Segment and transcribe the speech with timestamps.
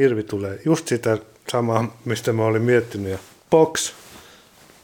[0.00, 1.18] hirvi tulee just sitä
[1.48, 3.12] samaa, mistä mä olin miettinyt.
[3.12, 3.18] Ja
[3.50, 3.92] box,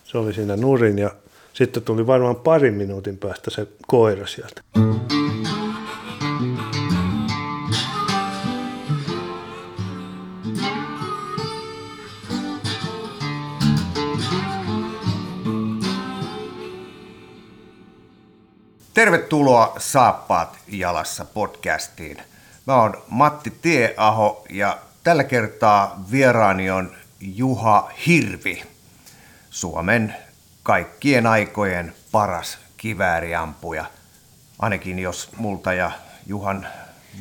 [0.04, 1.10] se oli siinä nurin ja
[1.52, 4.60] sitten tuli varmaan parin minuutin päästä se koira sieltä.
[18.94, 22.16] Tervetuloa Saappaat jalassa podcastiin.
[22.66, 28.62] Mä oon Matti Tieaho ja tällä kertaa vieraani on Juha Hirvi,
[29.50, 30.16] Suomen
[30.62, 33.84] kaikkien aikojen paras kivääriampuja.
[34.58, 35.90] Ainakin jos multa ja
[36.26, 36.66] Juhan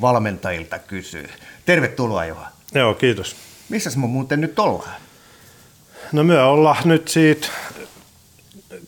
[0.01, 1.29] valmentajilta kysyy.
[1.65, 2.47] Tervetuloa Juha.
[2.73, 3.35] Joo, kiitos.
[3.69, 5.01] Missä me muuten nyt ollaan?
[6.11, 7.47] No me ollaan nyt siitä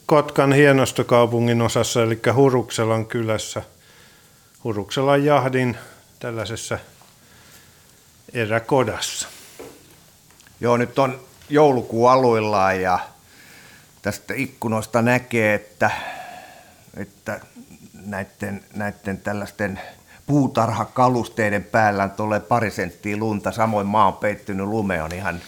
[0.05, 3.61] Kotkan hienostokaupungin osassa, eli Hurukselan kylässä.
[4.63, 5.77] Hurukselan jahdin
[6.19, 6.79] tällaisessa
[8.33, 9.27] eräkodassa.
[10.59, 12.99] Joo, nyt on joulukuu aluillaan ja
[14.01, 15.91] tästä ikkunoista näkee, että,
[16.97, 17.39] että
[17.93, 19.79] näiden, näiden tällaisten
[20.25, 25.41] puutarhakalusteiden päällä tulee pari senttiä lunta, samoin maa on peittynyt lume, on ihan,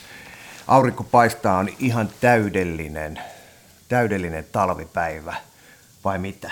[0.67, 3.19] aurinko paistaa, on ihan täydellinen,
[3.89, 5.35] täydellinen talvipäivä,
[6.05, 6.51] vai mitä?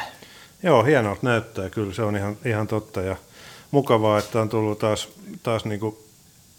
[0.64, 3.16] Joo, hienolta näyttää, kyllä se on ihan, ihan totta ja
[3.72, 5.10] mukavaa, että on tullut taas,
[5.44, 5.98] taas niin kuin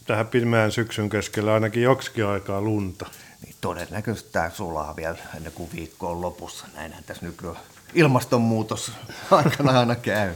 [0.09, 3.07] tähän pimeän syksyn keskellä ainakin joksikin aikaa lunta.
[3.45, 6.67] Niin todennäköisesti tämä sulaa vielä ennen kuin viikko on lopussa.
[6.75, 7.57] Näinhän tässä nykyään
[7.95, 8.93] ilmastonmuutos
[9.31, 10.35] aikana aina käy.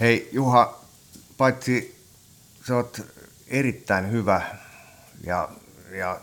[0.00, 0.80] Hei Juha,
[1.36, 2.04] paitsi
[2.68, 3.00] sä oot
[3.48, 4.42] erittäin hyvä
[5.24, 5.48] ja,
[5.90, 6.20] ja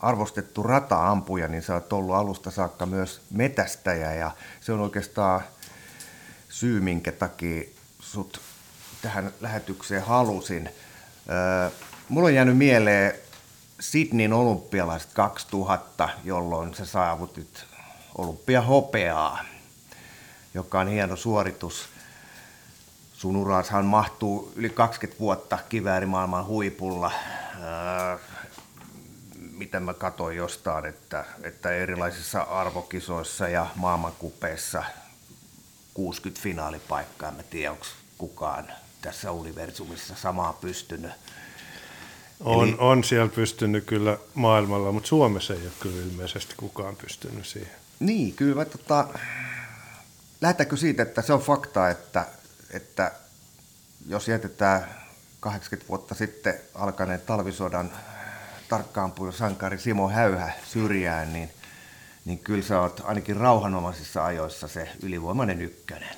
[0.00, 5.40] arvostettu rata-ampuja, niin sä oot ollut alusta saakka myös metästäjä ja se on oikeastaan
[6.48, 7.62] syy, minkä takia
[8.00, 8.40] sut
[9.02, 10.70] tähän lähetykseen halusin.
[12.08, 13.14] Mulla on jäänyt mieleen
[13.80, 17.64] Sydneyn olympialaiset 2000, jolloin sä saavutit
[18.18, 19.44] olympiahopeaa,
[20.54, 21.88] joka on hieno suoritus.
[23.12, 27.12] Sun urashan mahtuu yli 20 vuotta kiväärimaailman huipulla.
[29.50, 34.84] Miten mä katsoin jostain, että, että erilaisissa arvokisoissa ja maailmankupeissa
[35.94, 37.28] 60 finaalipaikkaa.
[37.28, 37.86] En mä tiedä, onko
[38.18, 38.68] kukaan
[39.02, 41.12] tässä universumissa samaa pystynyt.
[42.40, 42.76] On, Eli...
[42.78, 47.72] on siellä pystynyt kyllä maailmalla, mutta Suomessa ei ole kyllä ilmeisesti kukaan pystynyt siihen.
[48.00, 48.64] Niin, kyllä.
[48.64, 49.08] Tota,
[50.40, 52.26] lähdetäänkö siitä, että se on fakta, että,
[52.70, 53.12] että
[54.06, 54.88] jos jätetään
[55.40, 57.92] 80 vuotta sitten alkaneen talvisodan
[58.68, 61.50] tarkkaampuja sankari Simo Häyhä syrjään, niin,
[62.24, 66.16] niin kyllä sä oot ainakin rauhanomaisissa ajoissa se ylivoimainen ykkönen.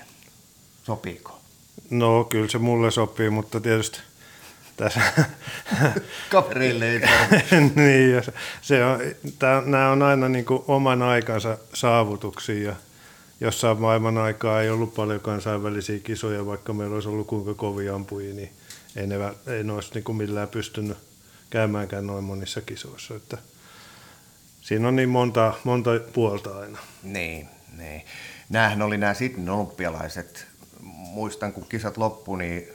[0.85, 1.40] Sopiiko?
[1.91, 4.01] No kyllä se mulle sopii, mutta tietysti
[4.77, 5.01] tässä...
[6.31, 7.01] Kavereille ei
[7.75, 8.23] niin, ja
[8.63, 9.01] se on,
[9.39, 12.77] tää, nämä on aina niin kuin oman aikansa saavutuksia ja
[13.41, 18.35] jossain maailman aikaa ei ollut paljon kansainvälisiä kisoja, vaikka meillä olisi ollut kuinka kovia ampujia,
[18.35, 18.51] niin
[18.97, 20.99] ei ne, ei ne olisi niin kuin millään pystynyt
[21.51, 23.15] käymäänkään noin monissa kisoissa.
[23.15, 23.39] Että
[24.61, 26.79] siinä on niin monta, monta puolta aina.
[27.03, 28.03] Niin, niin.
[28.49, 30.50] Nämähän oli nämä sitten olympialaiset
[31.11, 32.69] muistan, kun kisat loppu, niin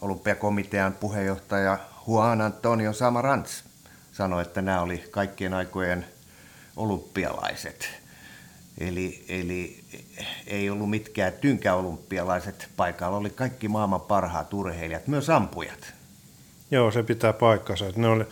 [0.00, 3.64] olympiakomitean puheenjohtaja Juan Antonio Samarans
[4.12, 6.06] sanoi, että nämä oli kaikkien aikojen
[6.76, 7.88] olympialaiset.
[8.78, 9.84] Eli, eli
[10.46, 15.94] ei ollut mitkään tynkäolympialaiset paikalla, oli kaikki maailman parhaat urheilijat, myös ampujat.
[16.70, 17.84] Joo, se pitää paikkansa.
[17.96, 18.24] Ne oli,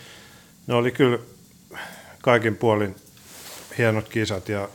[0.66, 1.18] ne oli kyllä
[2.22, 2.96] kaikin puolin
[3.78, 4.68] hienot kisat ja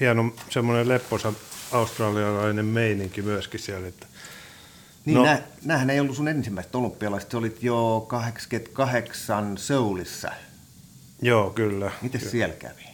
[0.00, 1.32] hieno semmoinen lepposa
[1.72, 3.88] australialainen meininki myöskin siellä.
[3.88, 4.06] Että
[5.04, 10.30] niin, no, nä, nämähän ei ollut sun ensimmäiset olympialaiset, olit jo 88 Seulissa.
[11.22, 11.90] Joo, kyllä.
[12.02, 12.84] Miten siellä kävi?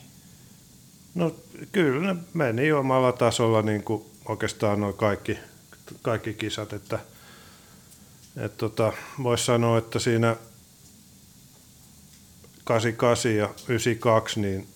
[1.15, 1.34] No
[1.72, 5.38] kyllä ne meni omalla tasolla niin kuin oikeastaan noin kaikki,
[6.03, 6.98] kaikki kisat, että
[8.36, 8.92] et tota,
[9.22, 10.36] voisi sanoa, että siinä
[12.65, 14.68] 88 ja 92, niin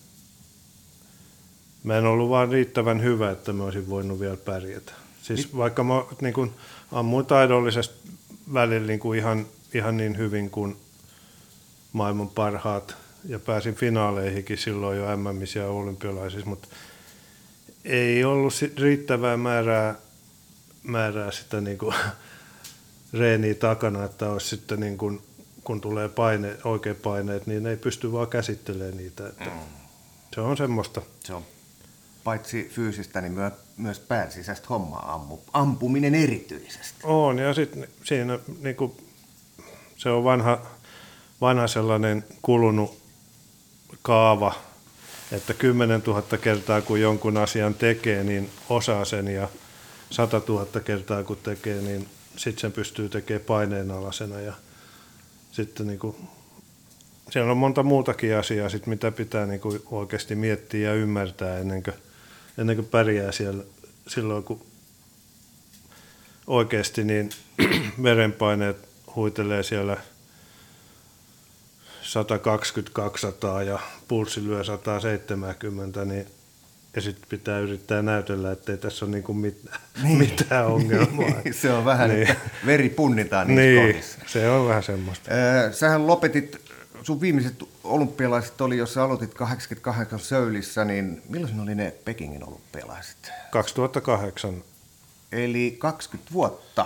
[1.83, 4.91] mä en ollut vaan riittävän hyvä, että mä olisin voinut vielä pärjätä.
[5.21, 5.57] Siis niin.
[5.57, 6.51] vaikka mä niin kuin,
[6.91, 8.09] ammuin taidollisesti
[8.53, 10.77] välillä niin kuin ihan, ihan niin hyvin kuin
[11.93, 12.95] maailman parhaat
[13.27, 16.67] ja pääsin finaaleihinkin silloin jo MMissä ja olympialaisissa, mutta
[17.85, 19.95] ei ollut riittävää määrää,
[20.83, 21.95] määrää sitä niin kuin,
[23.19, 25.21] reeniä takana, että olisi sitten niin kuin,
[25.63, 29.27] kun tulee paine, oikein paineet, niin ei pysty vaan käsittelemään niitä.
[29.27, 29.59] Että mm.
[30.35, 31.01] Se on semmoista.
[31.23, 31.43] Se on
[32.23, 36.99] paitsi fyysistä, niin myös, myös päänsisäistä hommaa ammu, ampuminen erityisesti.
[37.03, 38.97] On, ja sitten siinä niin kuin,
[39.97, 40.61] se on vanha,
[41.41, 43.01] vanha sellainen kulunut
[44.01, 44.53] kaava,
[45.31, 49.49] että 10 000 kertaa kun jonkun asian tekee, niin osaa sen ja
[50.09, 52.07] 100 000 kertaa kun tekee, niin
[52.37, 54.53] sitten sen pystyy tekemään paineenalaisena ja
[55.51, 56.15] sitten niin kuin,
[57.29, 61.83] siellä on monta muutakin asiaa, sit, mitä pitää niin kuin oikeasti miettiä ja ymmärtää ennen
[61.83, 61.95] kuin,
[62.57, 63.63] ennen kuin pärjää siellä
[64.07, 64.65] silloin, kun
[66.47, 67.29] oikeasti niin
[68.03, 68.77] verenpaineet
[69.15, 69.97] huitelee siellä
[73.61, 76.27] 120-200 ja pulssi lyö 170, niin
[76.95, 80.17] ja sitten pitää yrittää näytellä, että ei tässä ole niinku mitään, niin.
[80.17, 81.41] mitään ongelmaa.
[81.61, 82.31] se on vähän, niin.
[82.31, 84.19] että veri punnitaan niissä niin, kohdissa.
[84.27, 85.31] se on vähän semmoista.
[85.31, 86.61] Äh, sähän lopetit,
[87.03, 93.31] sun viimeiset olympialaiset oli, jos sä aloitit 88 Söylissä, niin milloin oli ne Pekingin olympialaiset?
[93.51, 94.63] 2008.
[95.31, 96.85] Eli 20 vuotta.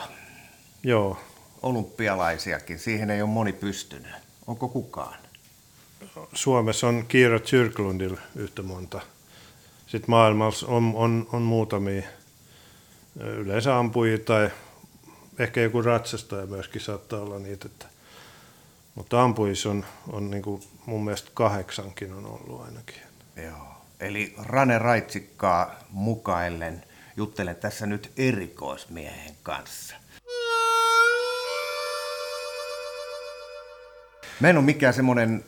[0.83, 1.17] Joo.
[1.61, 4.11] Olympialaisiakin, siihen ei ole moni pystynyt.
[4.47, 5.19] Onko kukaan?
[6.33, 9.01] Suomessa on Kiira Tyrklundilla yhtä monta
[9.87, 12.01] sitten maailmassa on, on, on muutamia
[13.19, 14.49] yleensä ampujia tai
[15.39, 17.65] ehkä joku ratsastaja myöskin saattaa olla niitä.
[17.65, 17.85] Että,
[18.95, 23.01] mutta ampujissa on, on niin kuin mun mielestä kahdeksankin on ollut ainakin.
[23.35, 23.67] Joo.
[23.99, 26.83] Eli Rane Raitsikkaa mukaillen
[27.17, 29.95] juttelen tässä nyt erikoismiehen kanssa.
[34.39, 35.43] Mä en ole mikään semmoinen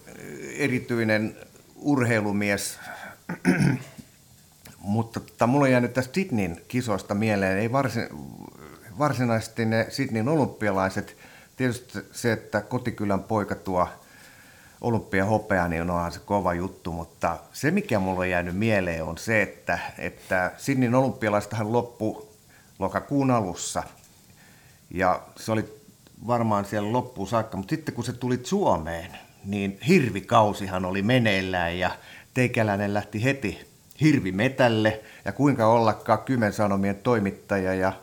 [0.55, 1.37] erityinen
[1.75, 2.79] urheilumies,
[4.79, 8.07] mutta tota, mulla on jäänyt tästä Sydneyn kisoista mieleen, ei varsin,
[8.99, 11.17] varsinaisesti ne Sydneyn olympialaiset,
[11.57, 13.87] tietysti se, että kotikylän poika tuo
[14.81, 19.41] olympiahopea, niin onhan se kova juttu, mutta se mikä mulla on jäänyt mieleen on se,
[19.41, 22.33] että, että Sydneyn olympialaistahan loppu
[22.79, 23.83] lokakuun alussa.
[24.91, 25.77] Ja se oli
[26.27, 31.91] varmaan siellä loppuun saakka, mutta sitten kun se tuli Suomeen, niin hirvikausihan oli meneillään ja
[32.33, 33.67] teikäläinen lähti heti
[34.01, 35.01] hirvimetälle.
[35.25, 37.93] Ja kuinka ollakaan Kymen Sanomien toimittaja ja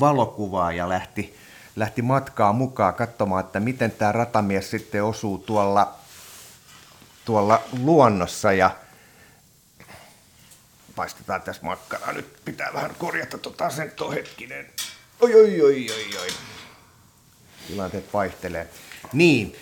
[0.00, 1.34] valokuvaaja lähti,
[1.78, 5.94] lähti matkaa mukaan katsomaan, että miten tämä ratamies sitten osuu tuolla,
[7.24, 8.70] tuolla luonnossa ja
[10.96, 12.12] paistetaan tässä makkaraa.
[12.12, 14.66] Nyt pitää vähän korjata tota sen hetkinen.
[15.20, 16.28] Oi, oi, oi, oi, oi.
[17.68, 18.68] Tilanteet vaihtelee.
[19.12, 19.56] Niin,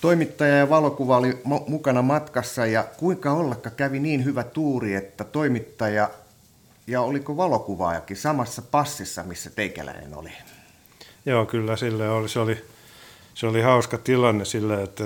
[0.00, 6.10] Toimittaja ja valokuva oli mukana matkassa ja kuinka ollakka kävi niin hyvä tuuri, että toimittaja
[6.86, 10.32] ja oliko valokuvaajakin samassa passissa, missä teikäläinen oli?
[11.26, 12.28] Joo, kyllä sille oli.
[12.28, 12.64] Se oli,
[13.34, 15.04] se oli hauska tilanne sillä, että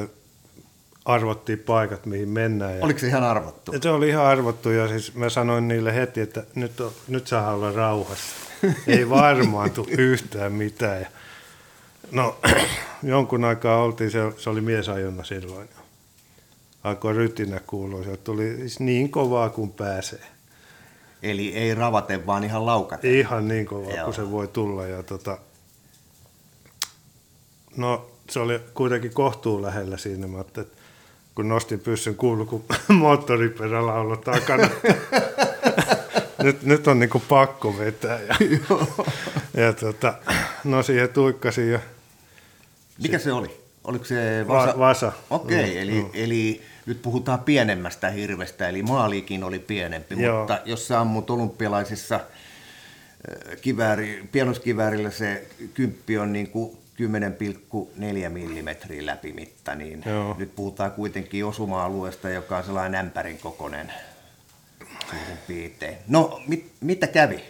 [1.05, 2.79] arvottiin paikat, mihin mennään.
[2.79, 3.73] Ja Oliko se ihan arvottu?
[3.83, 7.55] Se oli ihan arvottu ja siis mä sanoin niille heti, että nyt, on, nyt saa
[7.55, 8.37] olla rauhassa.
[8.87, 11.01] Ei varmaan tule yhtään mitään.
[11.01, 11.07] Ja
[12.13, 12.37] No,
[13.03, 15.69] jonkun aikaa oltiin, se, se oli miesajonna silloin.
[16.85, 20.23] Alkoi rytinä kuulua, se tuli siis niin kovaa kuin pääsee.
[21.23, 23.19] Eli ei ravate, vaan ihan laukate.
[23.19, 24.05] Ihan niin kovaa Joo.
[24.05, 24.87] kuin se voi tulla.
[24.87, 25.39] Ja tota,
[27.77, 30.27] no, se oli kuitenkin kohtuun lähellä siinä.
[30.27, 30.65] Mä että
[31.35, 32.65] kun nostin pyssyn, kuulu kun
[32.99, 34.69] moottoriperällä olla takana.
[36.43, 38.21] nyt, nyt on niinku pakko vetää.
[38.21, 38.37] Ja,
[39.65, 40.15] ja tota,
[40.65, 41.81] no siihen tuikkasin ja
[43.03, 43.61] mikä se oli?
[43.85, 44.73] Oliko se Vasa?
[44.73, 45.13] Va- vasa.
[45.31, 46.11] Okei, okay, mm, eli, mm.
[46.15, 50.39] eli nyt puhutaan pienemmästä hirvestä, eli maaliikin oli pienempi, Joo.
[50.39, 59.07] mutta jos sä ammut olympialaisissa äh, kivääri, pienoskiväärillä se kymppi on niin kuin 10,4 mm
[59.07, 60.37] läpimitta, niin Joo.
[60.39, 63.93] nyt puhutaan kuitenkin osuma-alueesta, joka on sellainen ämpärin kokoinen
[65.47, 65.97] piirtein.
[66.09, 67.45] No, mit, mitä kävi?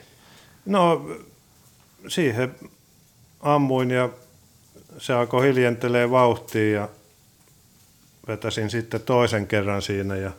[0.66, 1.10] No,
[2.08, 2.54] siihen
[3.40, 4.10] ammuin ja
[4.98, 6.88] se alkoi hiljentelee vauhtia ja
[8.28, 10.30] vetäsin sitten toisen kerran siinä ja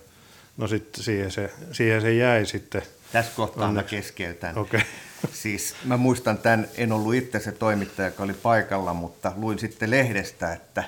[0.57, 2.81] no sitten siihen se, siihen se jäi sitten.
[3.11, 3.95] Tässä kohtaa Onneksi.
[3.95, 4.57] mä keskeytän.
[4.57, 4.81] Okay.
[5.33, 9.91] Siis mä muistan tämän, en ollut itse se toimittaja, joka oli paikalla, mutta luin sitten
[9.91, 10.83] lehdestä, että,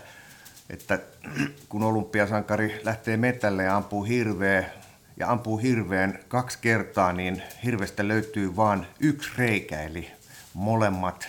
[0.69, 0.99] että
[1.69, 4.69] kun olympiasankari lähtee metälle ja ampuu hirveä
[5.17, 10.11] ja ampuu hirveän kaksi kertaa, niin hirvestä löytyy vain yksi reikä, eli
[10.53, 11.27] molemmat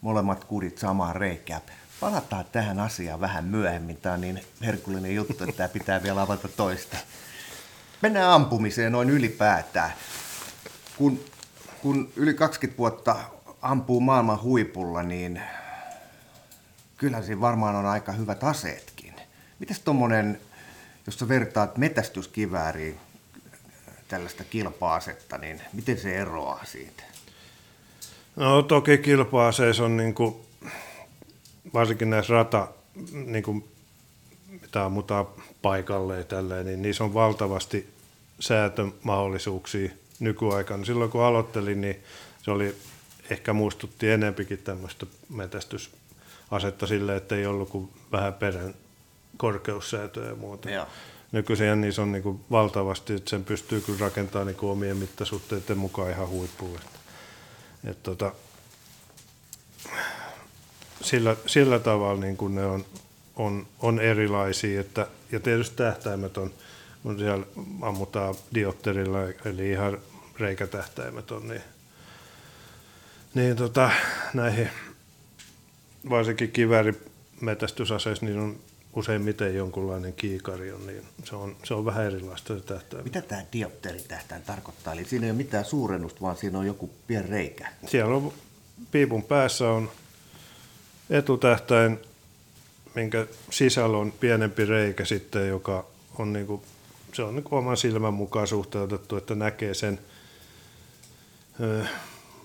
[0.00, 1.60] molemmat kudit samaan reikään.
[2.00, 3.96] Palataan tähän asiaan vähän myöhemmin.
[3.96, 6.96] Tämä on niin herkullinen juttu, että tämä pitää vielä avata toista.
[8.02, 9.90] Mennään ampumiseen noin ylipäätään.
[10.98, 11.20] Kun,
[11.82, 13.16] kun yli 20 vuotta
[13.62, 15.42] ampuu maailman huipulla, niin
[16.96, 19.14] kyllä siinä varmaan on aika hyvät aseetkin.
[19.58, 20.40] Mitäs tuommoinen,
[21.06, 22.98] jos sä vertaat metästyskivääriin
[24.08, 27.02] tällaista kilpa-asetta, niin miten se eroaa siitä?
[28.36, 30.36] No toki kilpa-aseissa on niin kuin,
[31.74, 32.68] varsinkin näissä rata,
[33.12, 33.68] niin kuin,
[34.62, 35.26] mitä ammutaan
[35.62, 37.90] paikalle ja tälleen, niin niissä on valtavasti
[38.40, 40.84] säätömahdollisuuksia nykyaikana.
[40.84, 42.02] Silloin kun aloittelin, niin
[42.42, 42.76] se oli
[43.30, 48.74] ehkä muistutti enempikin tämmöistä metästysasetta sille, että ei ollut kuin vähän perän
[49.36, 50.70] korkeussäätöä ja muuta.
[50.70, 50.86] Joo.
[51.32, 55.78] Nykyisin niissä on niin kuin valtavasti, että sen pystyy kyllä rakentamaan niin kuin omien mittasuhteiden
[55.78, 56.78] mukaan ihan huippuun.
[56.78, 56.98] Että,
[57.84, 58.32] että tota,
[61.00, 62.84] sillä, sillä tavalla niin kuin ne on,
[63.36, 66.52] on, on erilaisia, että, ja tietysti tähtäimet on,
[67.08, 67.46] on siellä
[67.82, 69.98] ammutaan diopterilla, eli ihan
[70.38, 71.62] reikätähtäimet on, niin,
[73.34, 73.90] niin tota,
[74.34, 74.70] näihin
[76.10, 78.56] varsinkin kiväärimetästysaseissa, niin on
[78.92, 83.04] useimmiten jonkunlainen kiikari on, niin se on, se on vähän erilaista se tähtäin.
[83.04, 84.92] Mitä tämä diopteritähtäin tarkoittaa?
[84.92, 87.68] Eli siinä ei ole mitään suurennusta, vaan siinä on joku pieni reikä.
[87.86, 88.32] Siellä on
[88.90, 89.90] piipun päässä on
[91.10, 91.98] etutähtäin,
[92.94, 95.86] minkä sisällä on pienempi reikä sitten, joka
[96.18, 96.62] on niinku,
[97.18, 100.00] se on niinku oman silmän mukaan suhteutettu, että näkee sen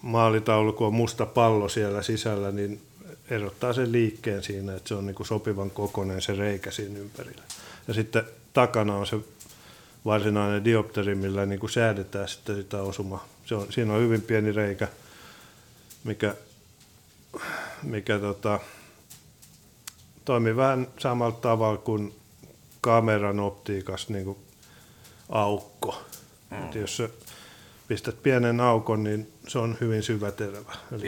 [0.02, 2.82] maalitaulu, kun on musta pallo siellä sisällä, niin
[3.30, 7.42] erottaa sen liikkeen siinä, että se on niinku sopivan kokoinen se reikä siinä ympärillä.
[7.88, 9.18] Ja sitten takana on se
[10.06, 13.26] varsinainen diopteri, millä niin kuin säädetään sitten sitä osuma.
[13.46, 14.88] Se on, siinä on hyvin pieni reikä,
[16.04, 16.36] mikä,
[17.84, 18.60] mikä tota,
[20.26, 22.16] toimii vähän samalla tavalla kuin
[22.82, 24.38] kameran optiikassa niin kuin
[25.34, 26.02] aukko.
[26.50, 26.64] Mm.
[26.64, 27.04] Et jos
[27.88, 30.74] pistät pienen aukon, niin se on hyvin syväterävä.
[30.92, 31.08] Eli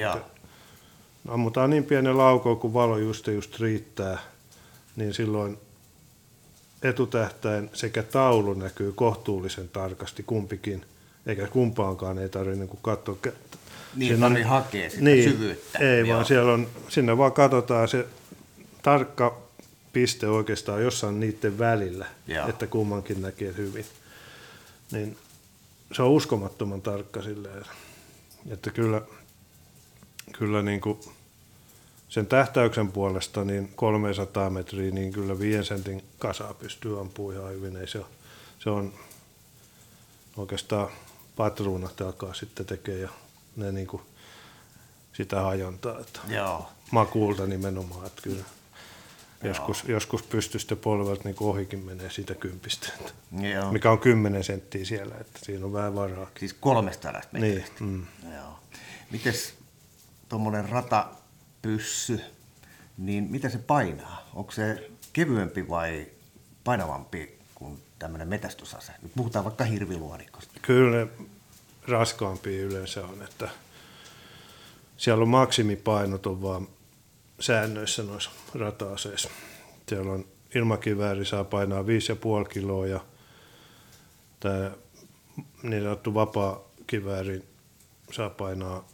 [1.27, 4.17] ammutaan niin pienellä aukolla, kun valo just just riittää,
[4.95, 5.57] niin silloin
[6.83, 10.85] etutähtäin sekä taulu näkyy kohtuullisen tarkasti kumpikin,
[11.25, 13.17] eikä kumpaankaan ei tarvitse niin katsoa.
[13.95, 15.79] Niin, tarvii hakea sitä niin, syvyyttä.
[15.79, 16.15] Ei, Joo.
[16.15, 18.05] vaan siellä on, sinne vaan katsotaan se
[18.81, 19.37] tarkka
[19.93, 22.47] piste oikeastaan jossain niiden välillä, Joo.
[22.47, 23.85] että kummankin näkee hyvin.
[24.91, 25.17] Niin
[25.91, 27.65] se on uskomattoman tarkka silleen,
[28.49, 29.01] että kyllä,
[30.37, 30.99] kyllä niin kuin
[32.09, 37.75] sen tähtäyksen puolesta niin 300 metriä, niin kyllä 5 sentin kasaa pystyy ampumaan ihan hyvin.
[37.77, 38.05] Ei se, on,
[38.59, 38.93] se on
[40.37, 40.89] oikeastaan
[41.35, 43.09] patruunat alkaa sitten tekemään ja
[43.55, 44.01] ne niin kuin
[45.13, 45.99] sitä hajontaa.
[45.99, 46.69] Että Joo.
[46.91, 48.43] Makuulta nimenomaan, että kyllä
[49.47, 53.13] joskus, joskus pystystä polvet niin ohikin menee siitä kympistä, että
[53.47, 53.71] Joo.
[53.71, 56.27] mikä on 10 senttiä siellä, että siinä on vähän varaa.
[56.39, 57.73] Siis 300 metristä.
[57.79, 58.33] Niin, mm.
[58.35, 58.59] Joo.
[59.11, 59.53] Mites
[60.29, 61.07] tuommoinen rata
[61.61, 62.21] pyssy,
[62.97, 64.29] niin mitä se painaa?
[64.33, 66.07] Onko se kevyempi vai
[66.63, 68.91] painavampi kuin tämmöinen metästysase?
[69.01, 70.53] Nyt puhutaan vaikka hirviluodikosta.
[70.61, 71.07] Kyllä ne
[71.87, 73.49] raskaampi yleensä on, että
[74.97, 76.67] siellä on maksimipainot on vaan
[77.39, 79.29] säännöissä noissa rata-aseissa.
[79.89, 80.25] Siellä on
[80.55, 82.99] ilmakivääri saa painaa 5,5 kiloa ja
[84.39, 84.71] tämä
[85.63, 87.43] niin sanottu vapaa kivääri
[88.11, 88.87] saa painaa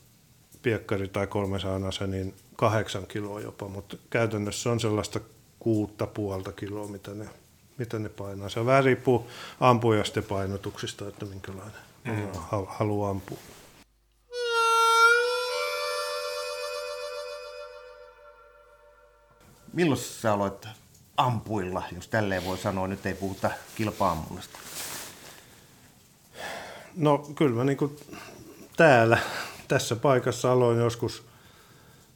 [0.61, 5.19] piekkari tai 300 niin kahdeksan kiloa jopa, mutta käytännössä on sellaista
[5.59, 7.29] kuutta puolta kiloa, mitä ne,
[7.77, 8.49] mitä ne painaa.
[8.49, 9.27] Se vähän riippuu
[9.59, 12.27] ampujasta painotuksista, että minkälainen mm.
[12.67, 13.37] haluaa ampua.
[19.73, 20.67] Milloin sä aloit
[21.17, 24.59] ampuilla, jos tälleen voi sanoa, nyt ei puhuta kilpaammunnasta?
[26.95, 27.97] No kyllä mä niin kuin
[28.77, 29.17] täällä,
[29.67, 31.23] tässä paikassa aloin joskus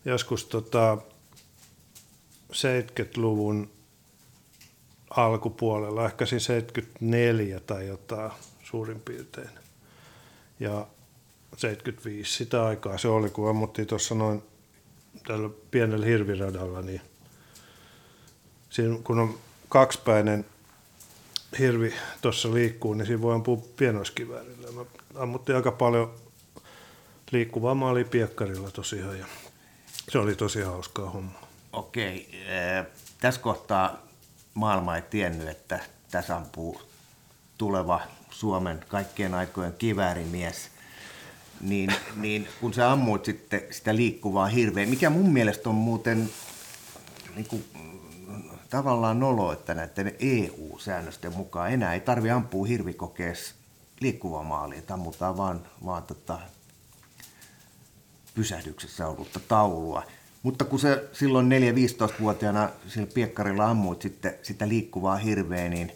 [0.05, 0.97] joskus tota
[2.51, 3.71] 70-luvun
[5.09, 8.31] alkupuolella, ehkä siis 74 tai jotain
[8.63, 9.49] suurin piirtein.
[10.59, 10.87] Ja
[11.57, 14.43] 75 sitä aikaa se oli, kun ammuttiin tuossa noin
[15.27, 17.01] tällä pienellä hirviradalla, niin
[18.75, 19.37] siinä, kun on
[19.69, 20.45] kaksipäinen
[21.59, 24.71] hirvi tuossa liikkuu, niin siinä voi ampua pienoiskiväärillä.
[24.71, 26.13] Mä ammuttiin aika paljon
[27.31, 29.19] liikkuvaa maalia piekkarilla tosiaan.
[29.19, 29.25] Ja
[30.09, 31.39] se oli tosi hauskaa homma.
[31.73, 32.43] Okei.
[32.79, 32.85] Äh,
[33.19, 33.97] tässä kohtaa
[34.53, 35.79] maailma ei tiennyt, että
[36.11, 36.81] tässä ampuu
[37.57, 40.69] tuleva Suomen kaikkien aikojen kiväärimies.
[41.61, 46.29] Niin, niin kun sä ammuit sitten sitä liikkuvaa hirveä, mikä mun mielestä on muuten
[47.35, 47.65] niin kuin,
[48.69, 53.55] tavallaan nolo, että näiden EU-säännösten mukaan enää ei tarvi ampua hirvikokeessa
[53.99, 56.39] liikkuvaa maalia, että ammutaan vaan, vaan tota,
[58.35, 60.03] pysähdyksessä ollutta taulua.
[60.43, 65.91] Mutta kun se silloin 4-15-vuotiaana sillä piekkarilla ammuit sitten sitä liikkuvaa hirveä, niin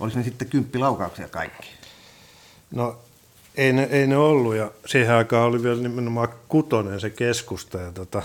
[0.00, 1.68] olisi ne sitten kymppilaukauksia kaikki?
[2.70, 2.98] No
[3.54, 7.92] ei ne, ei ne ollut ja siihen aikaan oli vielä nimenomaan kutonen se keskusta ja
[7.92, 8.22] tota,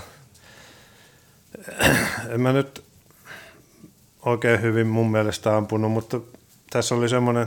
[2.34, 2.84] en mä nyt
[4.24, 6.20] oikein hyvin mun mielestä ampunut, mutta
[6.70, 7.46] tässä oli semmoinen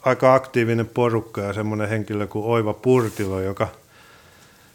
[0.00, 3.68] aika aktiivinen porukka ja semmoinen henkilö kuin Oiva Purtilo, joka,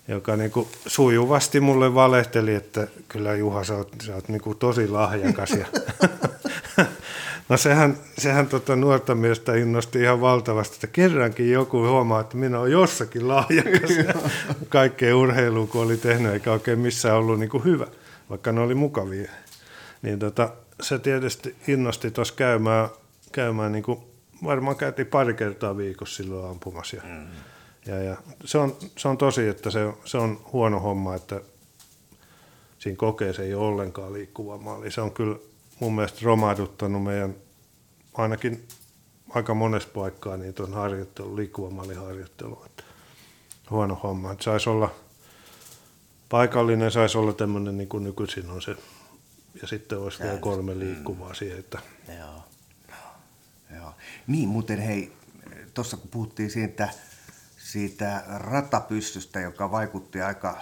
[0.08, 4.58] joka niin kuin sujuvasti mulle valehteli, että kyllä Juha, sä oot, sä oot niin kuin
[4.58, 5.50] tosi lahjakas.
[5.52, 5.66] Ja
[7.50, 12.60] no sehän, sehän tota nuorta miestä innosti ihan valtavasti, että kerrankin joku huomaa, että minä
[12.60, 13.92] olen jossakin lahjakas.
[14.70, 17.88] Kaikkeen urheiluun, kun oli tehnyt, eikä oikein missään ollut niin kuin hyvä,
[18.30, 19.32] vaikka ne oli mukavia.
[20.02, 20.50] Niin tota,
[20.82, 22.90] se tietysti innosti tuossa käymään,
[23.32, 24.00] käymään niin kuin,
[24.44, 26.96] varmaan käytiin pari kertaa viikossa silloin ampumassa.
[26.96, 27.28] Ja, mm.
[27.86, 31.42] ja, ja se, on, se on tosi, että se, se on huono homma, että
[32.80, 34.92] siinä kokeessa ei ole ollenkaan liikkuva maali.
[34.92, 35.38] Se on kyllä
[35.80, 37.36] mun mielestä romahduttanut meidän
[38.14, 38.68] ainakin
[39.30, 42.66] aika monessa paikkaa niin tuon harjoittelu, liikkuva maaliharjoittelu.
[43.70, 44.32] Huono homma.
[44.32, 44.90] Että saisi olla
[46.30, 48.76] paikallinen, saisi olla tämmöinen niin kuin nykyisin on se
[49.62, 51.36] ja sitten olisi vielä kolme liikkuvaa mm.
[51.36, 51.60] siihen.
[51.60, 51.80] Että...
[52.18, 52.44] Joo.
[53.76, 53.94] Joo.
[54.28, 55.14] Niin, muuten hei,
[55.74, 56.90] tuossa kun puhuttiin siitä,
[57.58, 60.62] siitä ratapystystä, joka vaikutti aika,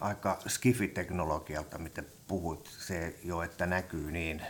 [0.00, 4.42] aika skifiteknologialta, mitä puhuit, se jo, että näkyy niin,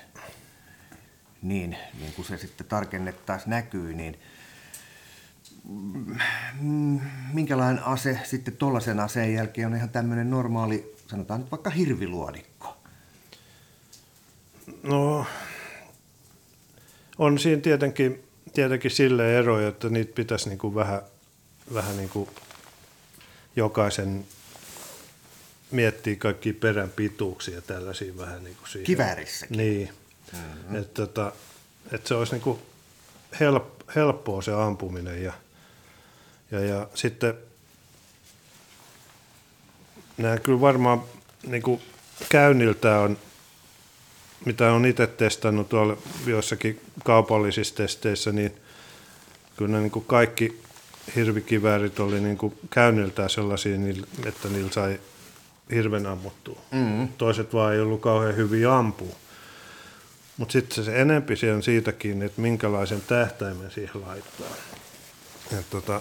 [1.43, 4.19] niin, niin kuin se sitten tarkennettaisiin näkyy, niin
[6.61, 7.01] mm,
[7.33, 12.82] minkälainen ase sitten tuollaisen aseen jälkeen on ihan tämmöinen normaali, sanotaan nyt vaikka hirviluodikko?
[14.83, 15.27] No,
[17.19, 18.25] on siinä tietenkin,
[18.55, 21.03] tietenkin sille eroja, että niitä pitäisi niin kuin vähän,
[21.75, 22.31] vähän niin kuin
[23.57, 24.27] jokaisen
[25.71, 28.87] miettiä kaikki perän pituuksia tällaisia vähän niin kuin siihen.
[28.87, 29.57] Kiväärissäkin.
[29.57, 29.91] Niin.
[30.33, 30.77] Mm-hmm.
[30.77, 31.33] Että tota,
[31.93, 32.59] et se olisi niin kuin
[33.41, 35.33] help, helppoa se ampuminen ja,
[36.51, 37.35] ja, ja sitten
[40.17, 41.03] nämä kyllä varmaan
[41.47, 41.83] niin kuin
[42.29, 43.19] käynniltä on
[44.45, 45.97] mitä on itse testannut tuolla
[46.27, 48.53] joissakin kaupallisissa testeissä, niin
[49.57, 50.61] kyllä niin kuin kaikki
[51.17, 53.77] hirvikiväärit oli niin kuin käynniltään sellaisia,
[54.27, 55.01] että niillä sai
[55.71, 56.61] hirven ammuttua.
[56.71, 57.09] Mm-hmm.
[57.19, 59.17] Toiset vaan ei ollut kauhean hyviä ampua.
[60.37, 64.57] Mutta sitten se enempi on siitäkin, että minkälaisen tähtäimen siihen laittaa.
[65.59, 66.01] Et tota,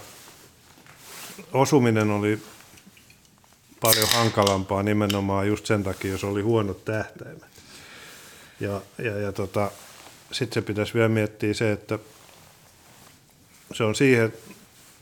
[1.52, 2.42] osuminen oli
[3.80, 7.51] paljon hankalampaa nimenomaan just sen takia, jos oli huonot tähtäimet.
[8.62, 9.70] Ja, ja, ja tota,
[10.32, 11.98] sitten se pitäisi vielä miettiä se, että
[13.72, 14.32] se on siihen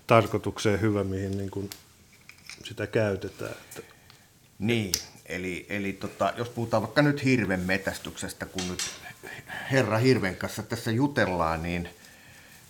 [0.07, 1.71] tarkoitukseen hyvä, mihin niin kuin
[2.65, 3.51] sitä käytetään.
[3.51, 3.83] Että.
[4.59, 4.93] Niin,
[5.27, 8.83] eli, eli tota, jos puhutaan vaikka nyt hirven metästyksestä, kun nyt
[9.73, 11.89] herra hirven kanssa tässä jutellaan, niin,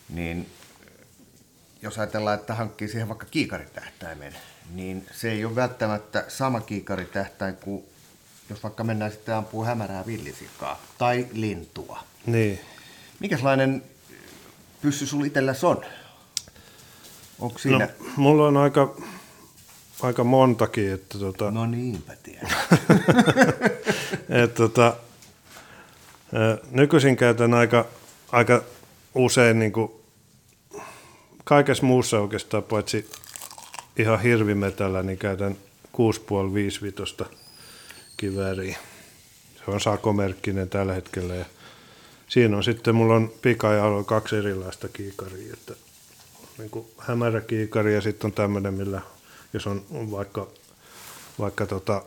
[0.09, 0.51] niin
[1.83, 4.37] jos ajatellaan, että hankkii siihen vaikka kiikaritähtäimen,
[4.75, 7.85] niin se ei ole välttämättä sama kiikaritähtäin kuin
[8.51, 12.01] jos vaikka mennään sitten ampuu hämärää villisikaa tai lintua.
[12.27, 12.61] Niin.
[13.21, 13.83] Mikäslainen
[14.83, 15.85] pyssy sulla itselläsi on?
[17.39, 17.85] Onko siinä?
[17.85, 18.97] No, mulla on aika,
[20.03, 20.93] aika montakin.
[20.93, 21.51] Että tota...
[21.51, 22.51] No niinpä tiedän.
[24.43, 24.97] että tota,
[26.71, 27.87] nykyisin käytän aika,
[28.33, 28.63] aika
[29.15, 29.93] usein niin kuin
[31.45, 33.11] kaikessa muussa oikeastaan, paitsi
[33.97, 37.27] ihan hirvimetällä, niin käytän 6,5-5
[38.21, 38.79] kivääriä.
[39.57, 41.45] Se on sakomerkkinen tällä hetkellä ja
[42.29, 45.75] siinä on sitten, mulla on pika ja kaksi erilaista kiikaria, että
[46.59, 49.01] niin kuin hämärä kiikari ja sitten on tämmöinen, millä
[49.53, 50.49] jos on, vaikka,
[51.39, 52.05] vaikka tota,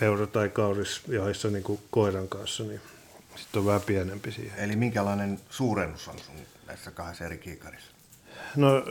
[0.00, 2.80] peura- tai kauris jahdissa niin kuin koiran kanssa, niin
[3.36, 4.58] sitten on vähän pienempi siihen.
[4.58, 6.34] Eli minkälainen suurennus on sun
[6.66, 7.90] näissä kahdessa eri kiikarissa?
[8.56, 8.84] No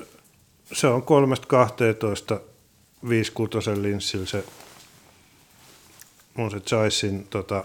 [0.74, 2.40] se on kolmesta 12
[3.10, 3.34] 5
[3.82, 4.44] linssillä se
[6.38, 7.64] on se Chaisin tota,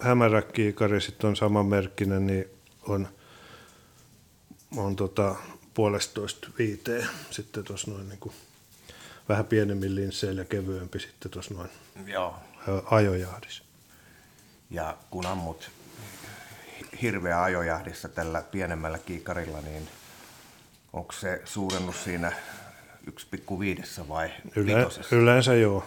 [0.00, 2.44] hämäräkiikari, sitten on samanmerkkinen, niin
[2.88, 3.08] on,
[4.76, 5.34] on tota,
[5.74, 8.34] puolestoista viiteen sitten tuossa noin niin kuin,
[9.28, 11.70] vähän pienemmin linsseillä ja kevyempi sitten tuossa noin
[12.06, 12.36] Joo.
[12.90, 13.64] ajojahdissa.
[14.70, 15.70] Ja kun ammut
[17.02, 19.88] hirveä ajojahdissa tällä pienemmällä kiikarilla, niin
[20.92, 22.32] onko se suurennus siinä
[23.10, 25.84] 1,5 vai Yle, Yleensä joo.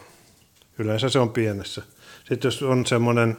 [0.80, 1.82] Yleensä se on pienessä.
[2.20, 3.38] Sitten jos on semmoinen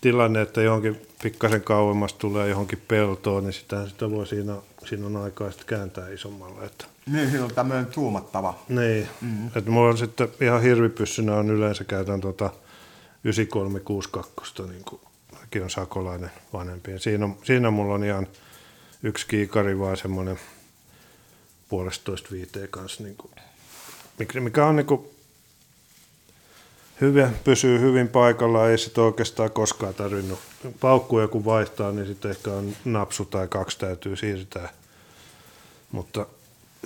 [0.00, 4.54] tilanne, että johonkin pikkasen kauemmas tulee johonkin peltoon, niin sitä, sitä voi siinä,
[4.86, 6.64] siinä on aikaa sitten kääntää isommalle.
[6.64, 6.84] Että.
[7.12, 8.58] Niin, siinä on tämmöinen tuumattava.
[8.68, 9.46] Niin, mm-hmm.
[9.46, 12.50] että mulla on sitten ihan hirvipyssynä on yleensä käytän tuota
[13.24, 15.00] 9362, niin kuin
[15.62, 16.98] on sakolainen vanhempi.
[16.98, 18.26] siinä, on, siinä mulla on ihan
[19.02, 20.38] yksi kiikari vaan semmoinen
[21.68, 23.30] puolestoista viiteen kanssa, niin kuin,
[24.42, 25.10] mikä on niin kuin
[27.00, 30.40] hyvin, pysyy hyvin paikalla, ei sit oikeastaan koskaan tarvinnut
[30.80, 34.68] paukkuja kun vaihtaa, niin sitten ehkä on napsu tai kaksi täytyy siirtää.
[35.92, 36.26] Mutta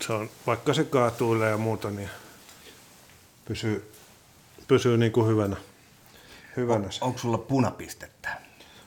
[0.00, 2.10] se on, vaikka se kaatuilee ja muuta, niin
[3.44, 3.92] pysyy,
[4.68, 5.56] pysyy niin kuin hyvänä.
[6.56, 8.40] hyvänä on, onko sulla punapistettä?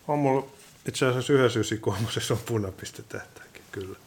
[0.08, 0.46] On mulla
[0.88, 3.98] itse asiassa yhdessä ysikolmosessa on punapistetähtäkin, kyllä.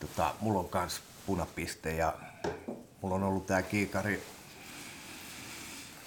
[0.00, 2.14] Tota, mulla on kans punapiste ja
[3.02, 4.22] mulla on ollut tää kiikari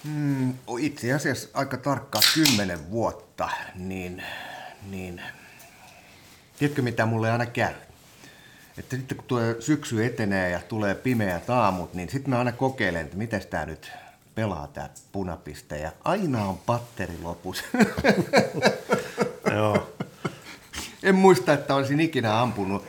[0.04, 4.22] mm, itse asiassa aika tarkkaan kymmenen vuotta, niin,
[4.90, 5.22] niin
[6.58, 7.74] tiedätkö mitä mulle aina käy?
[8.78, 13.04] Että sitten kun tuo syksy etenee ja tulee pimeät aamut, niin sitten mä aina kokeilen,
[13.04, 13.92] että miten tämä nyt
[14.34, 15.78] pelaa tämä punapiste.
[15.78, 17.64] Ja aina on patteri lopussa.
[19.56, 19.92] Joo.
[21.02, 22.84] En muista, että olisin ikinä ampunut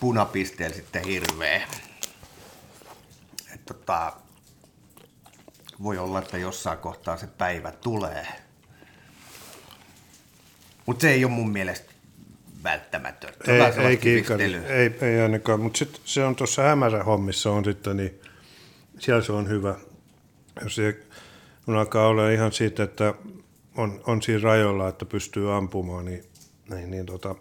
[0.00, 1.68] punapisteellä sitten hirveä.
[3.54, 4.12] Et tota,
[5.82, 8.26] voi olla, että jossain kohtaa se päivä tulee.
[10.86, 11.92] Mutta se ei ole mun mielestä
[12.64, 13.52] välttämätöntä.
[13.52, 17.96] Ei, ei, kiikari, ei, ei ainakaan, mutta sitten se on tuossa hämärä hommissa on sitten,
[17.96, 18.20] niin
[18.98, 19.74] siellä se on hyvä.
[20.62, 21.00] Jos se,
[21.66, 23.14] mun alkaa olla ihan siitä, että
[23.76, 26.24] on, on siinä rajoilla, että pystyy ampumaan, niin,
[26.70, 27.34] niin, niin tota,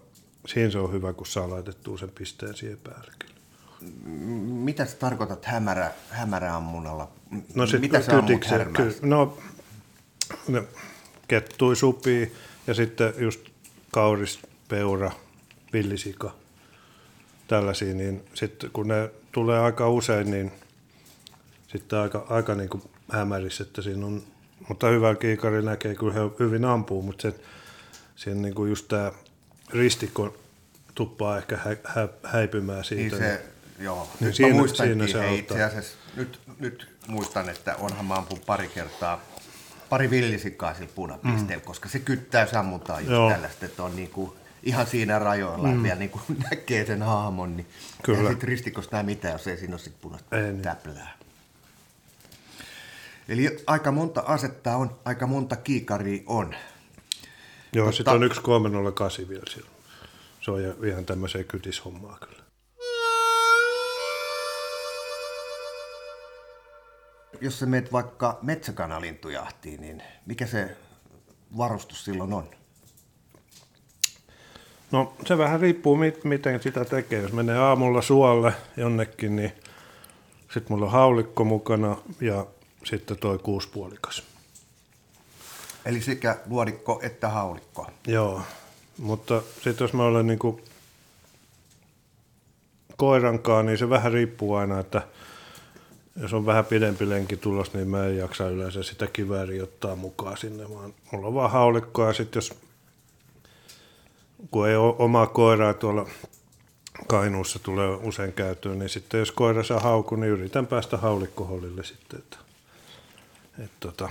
[0.46, 3.12] siinä se on hyvä, kun saa laitettua sen pisteen siihen päälle.
[4.46, 7.12] Mitä sä tarkoitat hämärä, hämäräammunalla?
[7.56, 9.38] No sit Mitä sä ammut ky, No,
[11.28, 12.32] kettui, supii
[12.68, 13.50] ja sitten just
[13.92, 15.12] kauris, peura,
[15.74, 16.36] villisika,
[17.48, 20.52] tällaisia, niin sitten kun ne tulee aika usein, niin
[21.68, 24.24] sitten aika, aika niin kuin hämärissä, että siinä on,
[24.70, 27.34] mutta hyvä kiikari näkee, kyllä he hyvin ampuu, mutta se,
[28.16, 29.12] siinä niin kuin just tämä
[29.70, 30.38] ristikko
[30.96, 33.16] tuppaa ehkä hä, hä, häipymään siitä.
[33.16, 33.44] Niin se,
[33.80, 34.08] joo.
[34.20, 38.40] Niin nyt siinä, siinä se hei, itse asiassa, nyt, nyt muistan, että onhan mä ampun
[38.46, 39.22] pari kertaa
[39.90, 41.66] pari villisikkaa sillä punapisteellä, mm.
[41.66, 43.30] koska se kyttää sammutaan just Joo.
[43.30, 45.84] tällaista, että on niinku ihan siinä rajoilla, mm.
[45.84, 47.68] vielä niinku näkee sen haamon, niin
[48.04, 48.20] Kyllä.
[48.20, 50.62] ei sitten ristikosta mitään, jos ei siinä ole sitten punaista ei, niin.
[50.62, 51.18] täplää.
[53.28, 56.56] Eli aika monta asetta on, aika monta kiikaria on.
[57.74, 59.70] Joo, sitten on yksi 308 vielä siellä.
[60.42, 62.45] Se on ihan tämmöiseen kytishommaa kyllä.
[67.42, 70.78] Jos sä menet vaikka metsäkanalintujahtiin, niin mikä se
[71.58, 72.50] varustus silloin on?
[74.92, 77.22] No se vähän riippuu, miten sitä tekee.
[77.22, 79.52] Jos menee aamulla suolle jonnekin, niin
[80.42, 82.46] sitten mulla on haulikko mukana ja
[82.84, 84.24] sitten toi kuuspuolikas.
[85.86, 87.88] Eli sekä luodikko että haulikko?
[88.08, 88.42] Joo,
[88.98, 90.40] mutta sitten jos mä olen niin
[92.98, 95.02] koirankaan, niin se vähän riippuu aina, että–
[96.16, 100.38] jos on vähän pidempi lenki tulos, niin mä en jaksa yleensä sitä kivääriä ottaa mukaan
[100.38, 102.54] sinne, vaan mulla on vaan haulikko ja sitten jos
[104.52, 106.06] kun ei ole omaa koiraa tuolla
[107.08, 112.20] Kainuussa tulee usein käytyä, niin sitten jos koira saa hauku, niin yritän päästä haulikkohollille sitten.
[112.20, 112.38] Että,
[113.64, 114.10] et tota,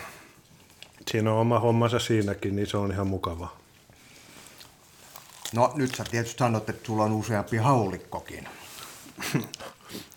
[1.11, 3.57] siinä on oma hommansa siinäkin, niin se on ihan mukava.
[5.55, 8.49] No nyt sä tietysti sanot, että sulla on useampi haulikkokin.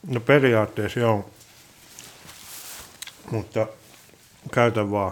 [0.08, 1.30] no periaatteessa joo
[3.32, 3.68] mutta
[4.52, 5.12] käytän vaan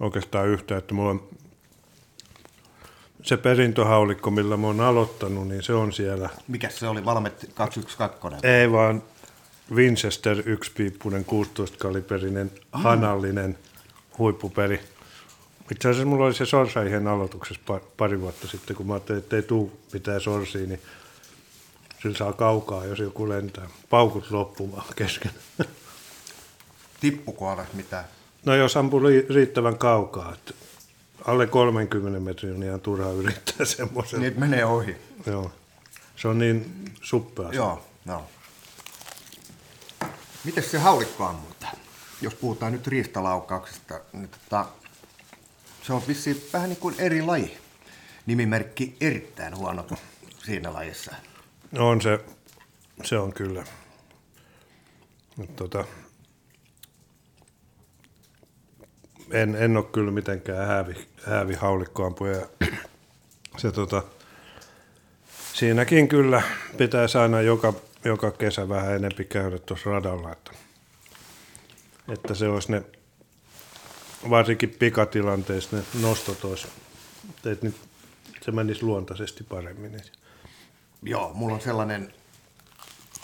[0.00, 1.28] oikeastaan yhtä, että mulla on
[3.22, 6.28] se perintöhaulikko, millä mä oon aloittanut, niin se on siellä.
[6.48, 8.48] Mikä se oli, Valmet 212?
[8.48, 9.02] Ei vaan
[9.74, 12.82] Winchester yksipiippunen 16-kaliberinen ah.
[12.82, 13.58] hanallinen
[14.18, 14.80] huippuperi.
[15.70, 19.42] Itse asiassa mulla oli se sorsaiheen aloituksessa pari vuotta sitten, kun mä ajattelin, että ei
[19.42, 20.80] tule mitään sorsia, niin
[22.02, 23.66] sillä saa kaukaa, jos joku lentää.
[23.90, 25.32] Paukut loppumaan kesken.
[27.04, 28.04] Tippuko alas mitään?
[28.44, 29.00] No jos ampuu
[29.34, 30.54] riittävän kaukaa, että
[31.24, 34.20] alle 30 metriä on ihan turha yrittää semmoisen.
[34.20, 34.96] Niin, menee ohi.
[35.26, 35.52] Joo.
[36.16, 37.48] Se on niin suppea.
[37.52, 38.26] Joo, no.
[40.44, 41.66] Miten se haulikko ammulta?
[42.20, 44.66] Jos puhutaan nyt riistalaukauksesta, niin tota,
[45.82, 47.58] se on vissiin vähän niin kuin eri laji.
[48.26, 49.86] Nimimerkki erittäin huono
[50.44, 51.14] siinä lajissa.
[51.78, 52.20] On se,
[53.04, 53.64] se on kyllä.
[55.56, 55.84] Tota,
[59.34, 60.94] en, en ole kyllä mitenkään häävi,
[61.26, 62.46] häävi haulikkoampuja.
[63.56, 64.02] Se, tota,
[65.52, 66.42] siinäkin kyllä
[66.76, 67.72] pitäisi aina joka,
[68.04, 70.50] joka kesä vähän enempi käydä tuossa radalla, että,
[72.08, 72.82] että se olisi ne,
[74.30, 76.68] varsinkin pikatilanteissa ne nostot olisi,
[77.46, 77.76] että nyt
[78.40, 80.00] se menisi luontaisesti paremmin.
[81.02, 82.14] Joo, mulla on sellainen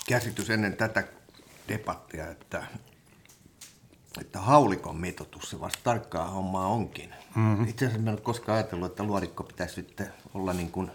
[0.09, 1.05] käsitys ennen tätä
[1.69, 2.65] debattia, että
[4.21, 7.15] että haulikon mitoitus se vasta tarkkaa hommaa onkin.
[7.35, 7.69] Mm-hmm.
[7.69, 10.91] Itse asiassa mä en ole koskaan ajatellut, että luodikko pitäisi sitten olla niin kuin,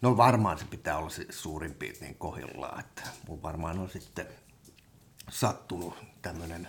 [0.00, 4.26] no varmaan se pitää olla se suurin piirtein kohdillaan, että mun varmaan on sitten
[5.30, 6.68] sattunut tämmöinen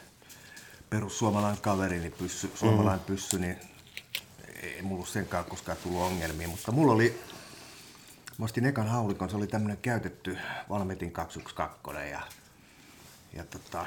[0.90, 3.06] perussuomalainen kaveri, niin pyssy, suomalainen mm.
[3.06, 3.60] pyssy, niin
[4.62, 7.22] ei mulla senkaan koskaan tullut ongelmia, mutta mulla oli,
[8.38, 10.38] mä ostin ekan haulikon, se oli tämmöinen käytetty
[10.70, 12.22] Valmetin 212 ja,
[13.34, 13.86] ja tota,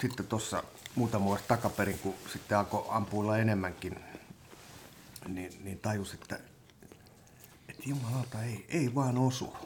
[0.00, 0.62] sitten tuossa
[0.94, 3.98] muutama vuosi takaperin, kun sitten alkoi ampuilla enemmänkin,
[5.28, 6.38] niin, niin tajus, että,
[7.68, 9.56] että jumalauta ei, ei vaan osu.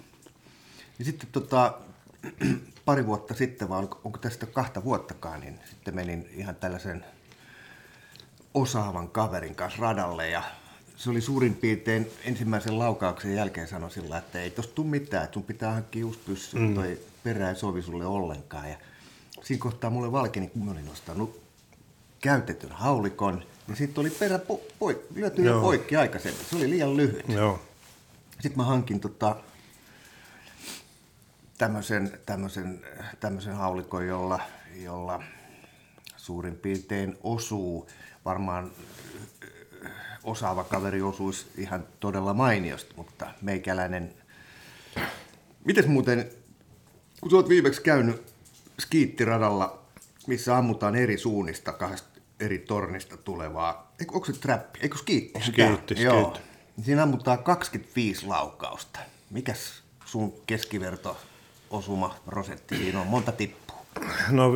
[0.98, 1.78] Ja sitten tota,
[2.84, 7.04] pari vuotta sitten, vai onko tästä kahta vuottakaan, niin sitten menin ihan tällaisen
[8.54, 10.42] osaavan kaverin kanssa radalle ja
[10.96, 15.34] se oli suurin piirtein ensimmäisen laukauksen jälkeen sanoi sillä, että ei tosta tule mitään, että
[15.34, 16.74] sun pitää hankkia uusi pyssy, mm.
[16.74, 18.70] toi perä ei sovi sulle ollenkaan.
[18.70, 18.76] Ja
[19.44, 21.40] siinä kohtaa mulle valkeni, kun mä olin ostanut
[22.20, 26.44] käytetyn haulikon, niin sitten oli perä po- po- lyöty jo poikki aikaisemmin.
[26.50, 27.28] Se oli liian lyhyt.
[27.28, 27.60] Joo.
[28.30, 29.36] Sitten mä hankin tota,
[31.58, 32.84] tämmöisen, tämmöisen,
[33.20, 34.40] tämmöisen haulikon, jolla,
[34.82, 35.22] jolla
[36.16, 37.88] suurin piirtein osuu.
[38.24, 38.70] Varmaan
[40.24, 44.14] osaava kaveri osuisi ihan todella mainiosti, mutta meikäläinen...
[45.64, 46.30] Mites muuten,
[47.20, 48.27] kun sä oot viimeksi käynyt
[48.80, 49.82] skiittiradalla,
[50.26, 52.08] missä ammutaan eri suunnista, kahdesta
[52.40, 55.40] eri tornista tulevaa, eikö, onko se trappi, eikö skiitti?
[55.40, 56.30] Skiitti, Joo.
[56.30, 56.48] skiitti.
[56.84, 59.00] Siinä ammutaan 25 laukausta.
[59.30, 61.16] Mikäs sun keskiverto
[61.70, 63.06] osuma prosentti siinä on?
[63.06, 63.76] Monta tippuu?
[64.30, 64.50] No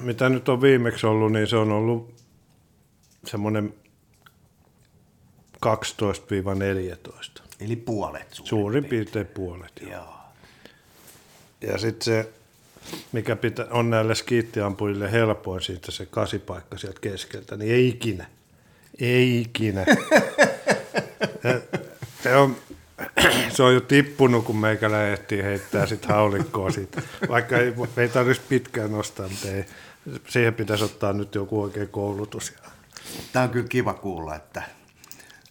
[0.00, 2.14] mitä nyt on viimeksi ollut, niin se on ollut
[3.26, 3.74] semmoinen
[5.66, 7.42] 12-14.
[7.60, 9.72] Eli puolet suurin, Suurin piirtein puolet.
[9.80, 9.90] Joo.
[9.90, 10.14] Joo.
[11.60, 12.32] Ja sitten se,
[13.12, 18.26] mikä pitä, on näille skiittiampujille helpoin siitä se kasipaikka sieltä keskeltä, niin ei ikinä.
[19.00, 19.84] Ei ikinä.
[22.22, 22.56] Se, on,
[23.54, 27.02] se on jo tippunut, kun meikä ehtii heittää sit haulikkoa siitä.
[27.28, 29.64] Vaikka ei, ei tarvitsisi pitkään nostaa, mutta ei,
[30.28, 32.52] siihen pitäisi ottaa nyt joku oikein koulutus.
[33.32, 34.62] Tämä on kyllä kiva kuulla, että,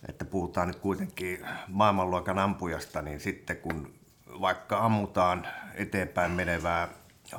[0.09, 3.93] että puhutaan nyt kuitenkin maailmanluokan ampujasta, niin sitten kun
[4.41, 6.87] vaikka ammutaan eteenpäin menevää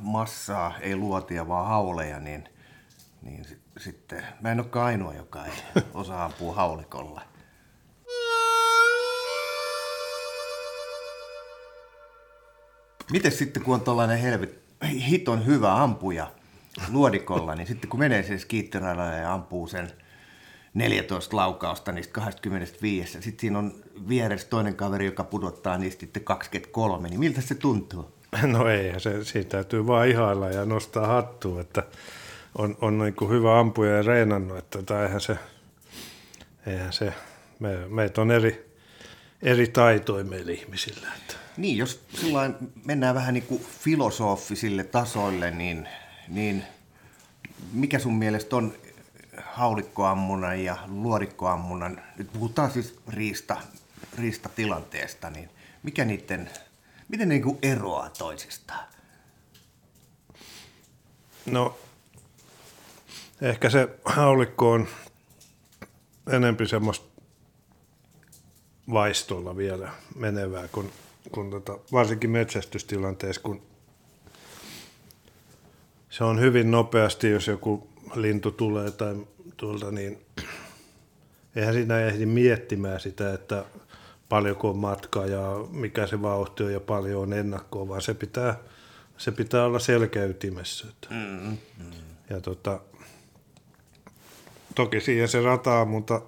[0.00, 2.48] massaa, ei luotia vaan hauleja, niin,
[3.22, 3.46] niin
[3.79, 5.53] sitten mä en olekaan ainoa, joka ei
[5.94, 7.22] osaa ampua haulikolla.
[13.12, 14.62] Miten sitten, kun on tällainen helvet,
[15.09, 16.31] hiton hyvä ampuja
[16.88, 19.90] luodikolla, niin sitten kun menee sen skiittiradalle ja ampuu sen
[20.74, 23.72] 14 laukausta niistä 25, sitten siinä on
[24.09, 28.19] vieressä toinen kaveri, joka pudottaa niistä sitten 23, niin miltä se tuntuu?
[28.43, 31.83] No ei, se, siitä täytyy vaan ihailla ja nostaa hattua, että
[32.59, 35.37] on, on niin kuin hyvä ampuja ja reenannut, että tota, eihän se,
[36.66, 37.12] eihän se
[37.59, 38.75] me, meitä on eri,
[39.43, 41.09] eri taitoja meillä ihmisillä.
[41.16, 41.35] Että.
[41.57, 45.88] Niin, jos sillain mennään vähän niin kuin filosofisille tasoille, niin,
[46.29, 46.64] niin
[47.73, 48.75] mikä sun mielestä on
[49.45, 53.57] haulikkoammunnan ja luodikkoammunnan, nyt puhutaan siis riista,
[54.19, 55.51] riistatilanteesta, niin
[55.83, 56.51] mikä niiden,
[57.11, 58.85] miten ne niin kuin eroaa toisistaan?
[61.46, 61.79] No,
[63.42, 64.88] ehkä se haulikko on
[66.33, 67.07] enempi semmoista
[68.92, 70.90] vaistolla vielä menevää, kun,
[71.33, 73.62] kun tota, varsinkin metsästystilanteessa, kun
[76.11, 79.16] se on hyvin nopeasti, jos joku lintu tulee tai
[79.57, 80.27] tuolta, niin
[81.57, 83.64] eihän siinä ehdi miettimään sitä, että
[84.31, 85.40] paljonko on matkaa ja
[85.71, 88.57] mikä se vauhti on ja paljon on ennakkoa, vaan se pitää,
[89.19, 90.87] se pitää olla selkeytimessä.
[90.90, 91.09] Että.
[91.11, 91.57] Mm,
[92.31, 92.81] Ja tota,
[94.75, 96.23] toki siihen se rataa, mutta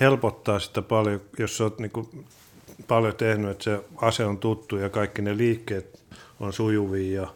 [0.00, 2.24] helpottaa sitä paljon, jos olet niin
[2.88, 6.00] paljon tehnyt, että se ase on tuttu ja kaikki ne liikkeet
[6.40, 7.34] on sujuvia ja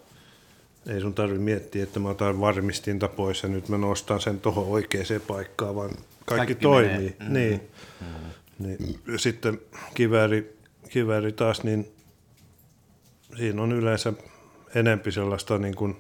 [0.95, 4.67] ei sun tarvitse miettiä, että mä otan varmistinta pois ja nyt mä nostan sen tuohon
[4.67, 6.91] oikeaan paikkaan, vaan kaikki, Kaikki kaikki toimii.
[6.99, 7.17] menee.
[7.21, 7.35] Mm-hmm.
[7.35, 7.61] Niin.
[8.01, 8.31] Mm-hmm.
[8.59, 9.01] Niin.
[9.13, 9.61] Ja sitten
[9.95, 11.93] kivääri, kivääri taas, niin
[13.37, 14.13] siinä on yleensä
[14.75, 15.97] enempi sellaista niin kuin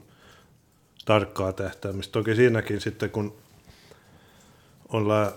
[1.05, 2.13] tarkkaa tähtäämistä.
[2.13, 3.37] Toki siinäkin sitten, kun
[4.89, 5.33] ollaan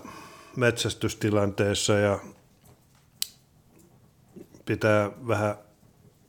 [0.56, 2.18] metsästystilanteessa ja
[4.66, 5.54] pitää vähän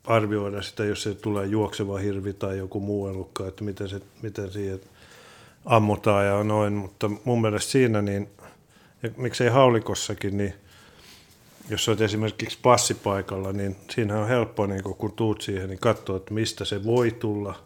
[0.04, 4.52] arvioida sitä, jos se tulee juokseva hirvi tai joku muu elukka, että miten, se, miten
[4.52, 4.80] siihen
[5.66, 8.30] ammutaan ja noin, mutta mun mielestä siinä, niin,
[9.04, 10.54] ja miksei haulikossakin, niin
[11.72, 16.34] jos olet esimerkiksi passipaikalla, niin siinä on helppo, niin kun tuut siihen, niin katsoa, että
[16.34, 17.64] mistä se voi tulla,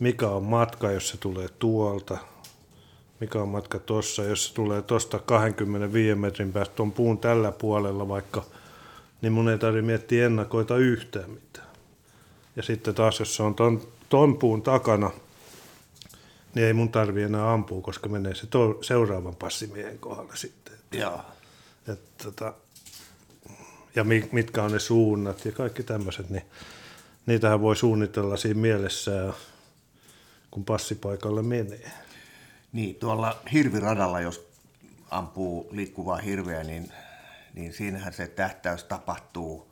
[0.00, 2.18] mikä on matka, jos se tulee tuolta,
[3.20, 8.08] mikä on matka tuossa, jos se tulee tuosta 25 metrin päästä tuon puun tällä puolella
[8.08, 8.44] vaikka,
[9.22, 11.66] niin mun ei tarvitse miettiä ennakoita yhtään mitään.
[12.56, 15.10] Ja sitten taas, jos se on ton, ton puun takana,
[16.54, 20.74] niin ei mun tarvi enää ampua, koska menee se to, seuraavan passimiehen kohdalle sitten.
[20.92, 21.20] Joo.
[21.88, 22.54] Et, tota,
[23.94, 26.44] ja mi, mitkä on ne suunnat ja kaikki tämmöiset, niin
[27.26, 29.32] niitähän voi suunnitella siinä mielessä,
[30.50, 31.90] kun passipaikalle menee.
[32.72, 34.48] Niin, tuolla hirviradalla, jos
[35.10, 36.92] ampuu liikkuvaa hirveä, niin,
[37.54, 39.70] niin siinähän se tähtäys tapahtuu,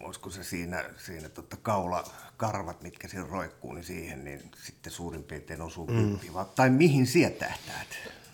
[0.00, 2.04] olisiko se siinä, siinä tota kaula,
[2.36, 6.18] karvat, mitkä siinä roikkuu, niin siihen niin sitten suurin piirtein osuu mm.
[6.54, 7.88] Tai mihin siellä tähtäät?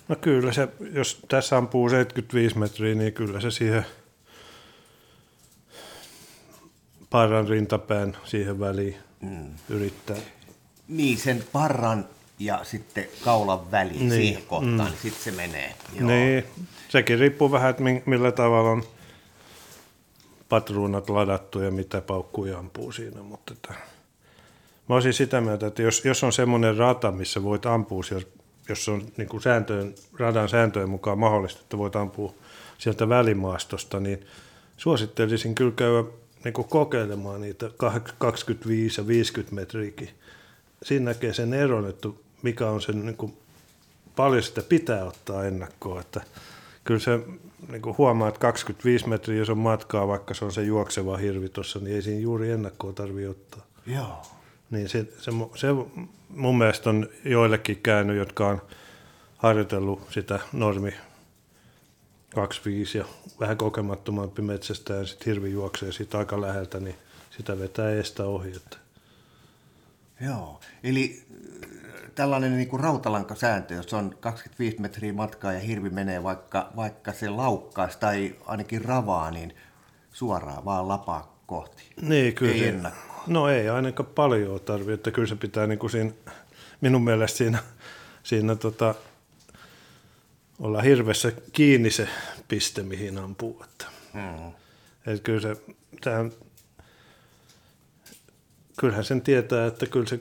[0.08, 3.86] No kyllä se, jos tässä ampuu 75 metriä, niin kyllä se siihen
[7.10, 9.50] parran rintapään siihen väliin mm.
[9.68, 10.16] yrittää.
[10.88, 12.04] Niin, sen parran
[12.38, 14.10] ja sitten kaulan väliin niin.
[14.10, 14.84] siihen kohtaan, mm.
[14.84, 15.74] niin sitten se menee.
[15.94, 16.08] Joo.
[16.08, 16.44] Niin,
[16.88, 18.82] sekin riippuu vähän, että millä tavalla on
[20.48, 23.74] patruunat ladattu ja mitä paukkuja ampuu siinä, mutta että,
[24.88, 28.26] mä olisin sitä mieltä, että jos, jos on semmoinen rata, missä voit ampua siellä,
[28.68, 32.34] jos on niin kuin sääntöön, radan sääntöjen mukaan mahdollista, että voit ampua
[32.78, 34.26] sieltä välimaastosta, niin
[34.76, 36.04] suosittelisin kyllä käydä
[36.44, 37.70] niin kuin kokeilemaan niitä
[38.18, 40.10] 25 ja 50 metriäkin.
[40.82, 42.08] Siinä näkee sen eron, että
[42.42, 43.36] mikä on sen, niin kuin,
[44.16, 46.00] paljon sitä pitää ottaa ennakkoon.
[46.00, 46.20] Että
[46.84, 47.20] kyllä se
[47.68, 51.48] niin kuin huomaa, että 25 metriä, jos on matkaa, vaikka se on se juokseva hirvi
[51.48, 53.66] tuossa, niin ei siinä juuri ennakkoa tarvitse ottaa.
[53.86, 54.22] Joo.
[54.70, 55.68] Niin se, se, se
[56.28, 58.62] mun mielestä on joillekin käynyt, jotka on
[59.36, 60.94] harjoitellut sitä normi
[62.34, 63.04] 25 ja
[63.40, 66.94] vähän kokemattomampi metsästä ja sitten hirvi juoksee siitä aika läheltä, niin
[67.30, 68.52] sitä vetää eestä ohi.
[68.56, 68.76] Että.
[70.20, 76.22] Joo, eli äh, tällainen niin kuin rautalankasääntö, jos on 25 metriä matkaa ja hirvi menee
[76.22, 79.54] vaikka, vaikka se laukkaisi tai ainakin ravaa, niin
[80.12, 81.82] suoraan vaan lapaa kohti.
[82.00, 82.88] Niin, kyllä.
[82.88, 83.07] Ei.
[83.28, 86.10] No ei ainakaan paljon tarvitse, että kyllä se pitää niin kuin siinä,
[86.80, 87.58] minun mielestä siinä,
[88.22, 88.94] siinä tota,
[90.58, 92.08] olla hirvessä kiinni se
[92.48, 93.64] piste, mihin ampuu.
[93.64, 93.84] Että.
[94.14, 94.52] Mm.
[95.06, 95.56] Et kyllä se,
[96.00, 96.32] tämän,
[98.80, 100.20] kyllähän sen tietää, että kyllä se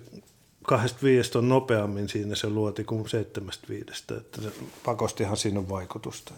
[0.64, 4.18] kahdesta viidestä on nopeammin siinä se luoti kuin seitsemästä viidestä.
[4.18, 4.52] Että se,
[4.86, 6.34] pakostihan siinä on vaikutusta.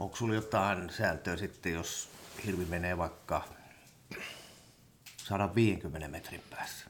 [0.00, 2.08] Onko sulla jotain sääntöä sitten, jos
[2.46, 3.44] hirvi menee vaikka
[5.16, 6.86] 150 metrin päässä?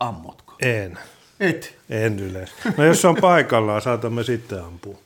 [0.00, 0.56] Ammutko?
[0.62, 0.98] En.
[1.40, 1.78] Et?
[1.90, 2.54] En yleensä.
[2.76, 4.98] No jos se on paikallaan, saatamme sitten ampua.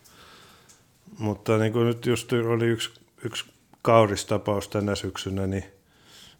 [1.19, 2.91] Mutta niin kuin nyt just oli yksi,
[3.25, 3.45] yksi
[3.83, 5.65] kauristapaus tänä syksynä, niin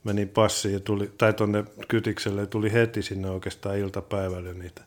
[0.05, 4.83] meni passiin ja tuli, tai tuonne kytikselle ja tuli heti sinne oikeastaan iltapäivällä niitä.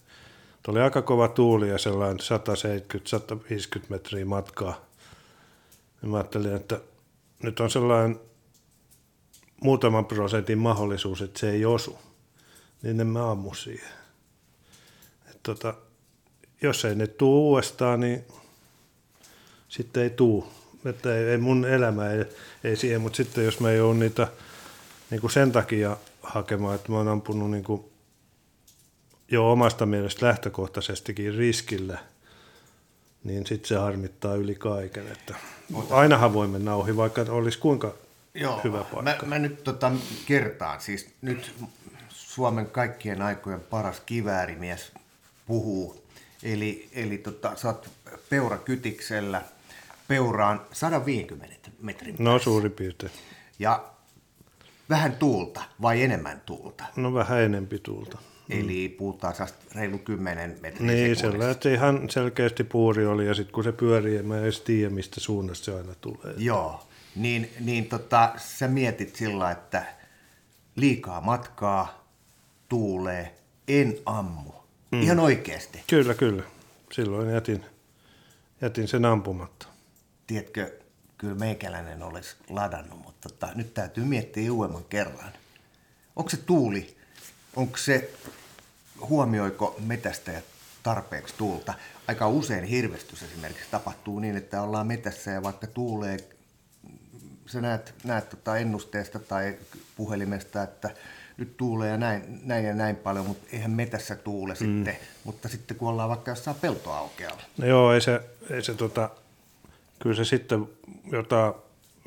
[0.64, 2.20] Tuli aika kova tuuli ja sellainen
[3.80, 4.87] 170-150 metriä matkaa.
[6.02, 6.82] Ja mä ajattelin, että
[7.44, 8.20] nyt on sellainen
[9.62, 11.98] muutaman prosentin mahdollisuus, että se ei osu.
[12.82, 13.98] Niin en mä ammu siihen
[15.48, 15.74] tota,
[16.62, 18.26] jos ei ne tuu uudestaan, niin
[19.70, 20.48] sitten ei tuu.
[20.86, 22.26] Että ei, ei mun elämä ei,
[22.64, 24.28] ei siihen, mutta sitten jos mä joudun niitä
[25.10, 27.86] niin kuin sen takia hakemaan, että mä oon ampunut niin kuin
[29.32, 31.98] jo omasta mielestä lähtökohtaisestikin riskillä,
[33.24, 35.12] niin sitten se harmittaa yli kaiken.
[35.12, 35.36] Että
[35.90, 37.94] ainahan voi mennä ohi, vaikka olisi kuinka
[38.34, 39.26] Joo, hyvä paikka.
[39.26, 39.92] Mä, mä nyt tota,
[40.26, 41.54] kertaan, siis nyt
[42.10, 44.92] Suomen kaikkien aikojen paras kiväärimies
[45.46, 46.04] puhuu.
[46.44, 47.90] Eli, eli tota, sä oot
[48.30, 49.42] peurakytiksellä
[50.08, 52.24] peuraan 150 metrin päässä.
[52.24, 53.12] No suurin piirtein.
[53.60, 53.84] Ja
[54.90, 56.84] vähän tuulta vai enemmän tuulta?
[56.96, 58.18] No vähän enempi tuulta.
[58.50, 59.34] Eli puhutaan
[59.76, 64.18] reilu 10 metriä Niin, sellainen, että ihan selkeästi puuri oli ja sitten kun se pyörii,
[64.18, 66.34] en mä edes tiedä, mistä suunnasta se aina tulee.
[66.38, 69.86] Joo, niin, niin tota, sä mietit sillä, että
[70.76, 72.08] liikaa matkaa,
[72.70, 73.36] tuulee,
[73.68, 74.52] en ammu.
[74.92, 75.02] Mm.
[75.02, 75.84] Ihan oikeasti.
[75.88, 76.44] Kyllä, kyllä.
[76.92, 77.66] Silloin jätin,
[78.62, 79.68] jätin sen ampumatta.
[80.28, 80.72] Tiedätkö,
[81.18, 85.32] kyllä meikäläinen olisi ladannut, mutta tota, nyt täytyy miettiä uudemman kerran.
[86.16, 86.98] Onko se tuuli,
[87.56, 88.12] onko se,
[89.02, 90.44] huomioiko metästäjät
[90.84, 91.74] tarpeeksi tuulta?
[92.08, 96.18] Aika usein hirvestys esimerkiksi tapahtuu niin, että ollaan metässä ja vaikka tuulee,
[97.46, 99.58] sä näet, näet tota ennusteesta tai
[99.96, 100.90] puhelimesta, että
[101.38, 104.58] nyt tuulee ja näin, näin ja näin paljon, mutta eihän metässä tuule mm.
[104.58, 104.98] sitten.
[105.24, 107.42] Mutta sitten kun ollaan vaikka jossain peltoaukealla.
[107.58, 109.10] No joo, ei se, ei se tota,
[110.00, 110.68] kyllä se sitten
[111.12, 111.54] jotain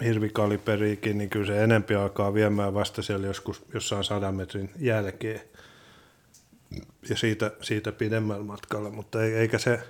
[0.04, 5.40] hirvikaliberiikin, niin kyllä se enempi alkaa viemään vasta siellä joskus jossain sadan metrin jälkeen
[7.08, 9.80] ja siitä, siitä pidemmällä matkalla, mutta ei, eikä se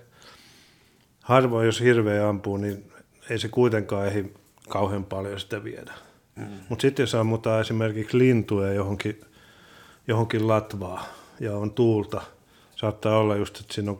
[1.22, 2.92] harvoin, jos hirveä ampuu, niin
[3.30, 4.28] ei se kuitenkaan ehdi
[4.68, 5.92] kauhean paljon sitä viedä.
[6.36, 6.46] Mm.
[6.68, 9.20] Mutta sitten jos ammutaan esimerkiksi lintuja johonkin,
[10.08, 11.04] johonkin latvaa
[11.40, 12.22] ja on tuulta,
[12.76, 13.98] saattaa olla just, että siinä on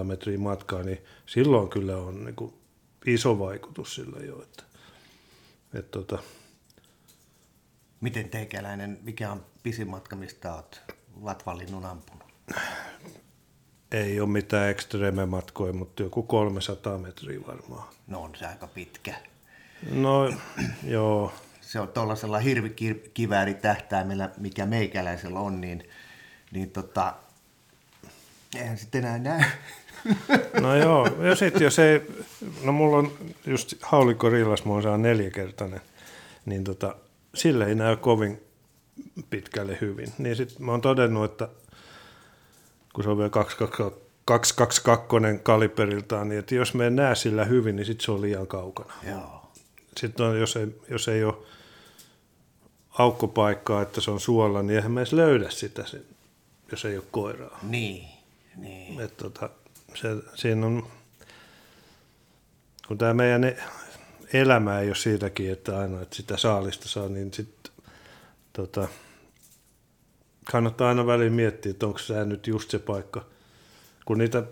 [0.00, 2.54] 200-300 metriä matkaa, niin silloin kyllä on niin kuin
[3.06, 4.42] iso vaikutus sillä jo.
[4.42, 4.62] Että,
[5.74, 6.18] että tota.
[8.00, 12.24] Miten teikäläinen, mikä on pisin matka, mistä olet latvalinnun ampunut?
[13.92, 17.88] Ei ole mitään ekstreme matkoja, mutta joku 300 metriä varmaan.
[18.06, 19.14] No on se aika pitkä.
[19.90, 20.34] No,
[20.84, 21.32] joo.
[21.60, 25.88] Se on tuollaisella hirvikivääritähtäimellä, mikä meikäläisellä on, niin,
[26.52, 27.14] niin tota,
[28.56, 29.44] eihän sitten enää näy.
[30.60, 32.00] No joo, ja sitten jos ei,
[32.64, 33.12] no mulla on
[33.46, 35.80] just haulikko rillas, mulla on neljäkertainen,
[36.46, 36.96] niin tota,
[37.34, 38.42] sille ei näy kovin
[39.30, 40.12] pitkälle hyvin.
[40.18, 41.48] Niin sitten mä oon todennut, että
[42.92, 44.82] kun se on vielä 222
[45.42, 48.94] kaliberiltaan, niin että jos me ei näe sillä hyvin, niin sitten se on liian kaukana.
[49.08, 49.50] Joo.
[49.96, 51.34] Sitten on, jos, ei, jos ei ole
[52.90, 55.84] aukkopaikkaa, että se on suolla, niin eihän me edes löydä sitä,
[56.70, 57.58] jos ei ole koiraa.
[57.62, 58.08] Niin,
[58.56, 59.00] niin.
[59.00, 59.50] Et tota,
[59.94, 60.86] se, siinä on,
[62.88, 63.58] kun tämä meidän e-
[64.32, 67.69] elämä ei ole siitäkin, että aina että sitä saalista saa, niin sitten
[68.60, 68.88] tota,
[70.52, 73.24] kannattaa aina väliin miettiä, että onko tämä nyt just se paikka.
[74.04, 74.42] Kun niitä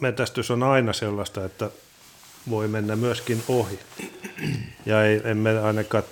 [0.00, 1.70] metästys on aina sellaista, että
[2.50, 3.78] voi mennä myöskin ohi.
[4.86, 6.04] Ja ei, emme ainakaan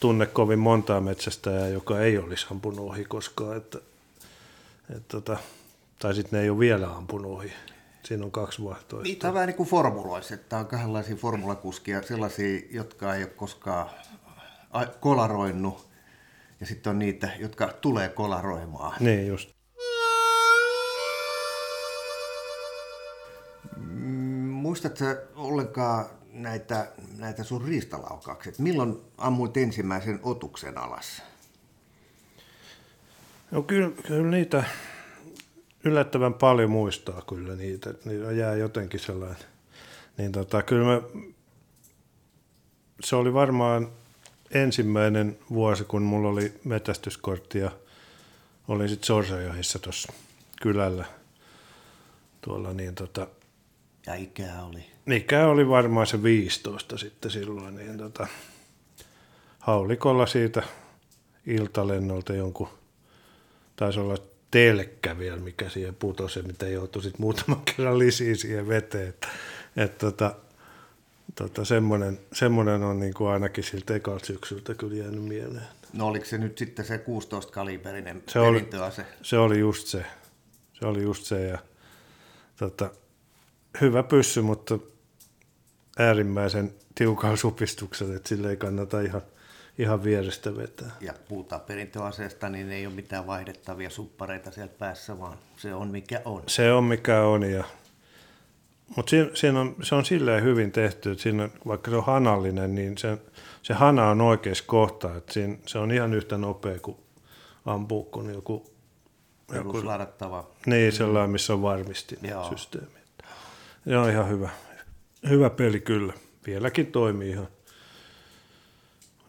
[0.00, 3.56] tunne kovin montaa metsästäjää, joka ei olisi ampunut ohi koskaan.
[3.56, 3.78] Että,
[4.96, 5.36] et tota,
[5.98, 7.52] tai sitten ne ei ole vielä ampunut ohi.
[8.02, 9.02] Siinä on kaksi vaihtoehtoa.
[9.02, 13.90] Niitä on vähän niin kuin formuloissa, että on kahdenlaisia formulakuskia, sellaisia, jotka ei ole koskaan
[15.00, 15.89] kolaroinut,
[16.60, 18.96] ja sitten on niitä, jotka tulee kolaroimaan.
[19.00, 19.50] Niin just.
[24.50, 25.04] Muistatko
[25.36, 28.58] ollenkaan näitä, näitä sun riistalaukaukset?
[28.58, 31.22] Milloin ammuit ensimmäisen otuksen alas?
[33.50, 34.64] No kyllä, kyllä niitä
[35.84, 39.38] yllättävän paljon muistaa kyllä niitä, niitä jää jotenkin sellainen.
[40.18, 41.02] Niin tota, kyllä mä,
[43.04, 43.88] se oli varmaan
[44.50, 47.70] ensimmäinen vuosi, kun mulla oli metästyskortti ja
[48.68, 50.12] olin sitten Sorsajohissa tuossa
[50.62, 51.04] kylällä
[52.40, 53.26] tuolla niin tota,
[54.06, 54.84] ja ikää oli?
[55.16, 58.26] Ikä oli varmaan se 15 sitten silloin, niin tota,
[59.58, 60.62] haulikolla siitä
[61.46, 62.68] iltalennolta jonkun,
[63.76, 64.16] taisi olla
[64.50, 69.08] telkkä vielä, mikä siihen putosi, mitä joutui sitten muutaman kerran lisiin siihen veteen.
[69.08, 69.28] Että,
[69.76, 70.34] et tota,
[71.34, 75.66] tota, semmoinen, semmoinen on niin kuin ainakin siltä ekalta syksyltä kyllä jäänyt mieleen.
[75.92, 78.68] No oliko se nyt sitten se 16-kaliberinen se oli,
[79.22, 80.04] se oli just se.
[80.72, 81.58] Se oli just se ja
[82.56, 82.90] tota,
[83.80, 84.78] hyvä pyssy, mutta
[85.98, 89.22] äärimmäisen tiukalla supistuksella, että sille ei kannata ihan,
[89.78, 90.90] ihan vierestä vetää.
[91.00, 96.22] Ja puhutaan perintöaseesta, niin ei ole mitään vaihdettavia suppareita siellä päässä, vaan se on mikä
[96.24, 96.42] on.
[96.46, 97.64] Se on mikä on, ja
[98.96, 102.74] mutta siinä, siinä on, se on silleen hyvin tehty, että siinä, vaikka se on hanallinen,
[102.74, 103.18] niin se,
[103.62, 105.16] se hana on oikeassa kohtaa.
[105.16, 106.96] Että siinä, se on ihan yhtä nopea kuin
[107.66, 108.72] ampuu, kun joku...
[109.54, 110.50] joku ladattava.
[110.66, 113.00] Niin, sellainen, missä on varmistisysteemi.
[113.86, 114.48] Joo, ihan hyvä.
[115.28, 116.12] Hyvä peli kyllä.
[116.46, 117.48] Vieläkin toimii ihan,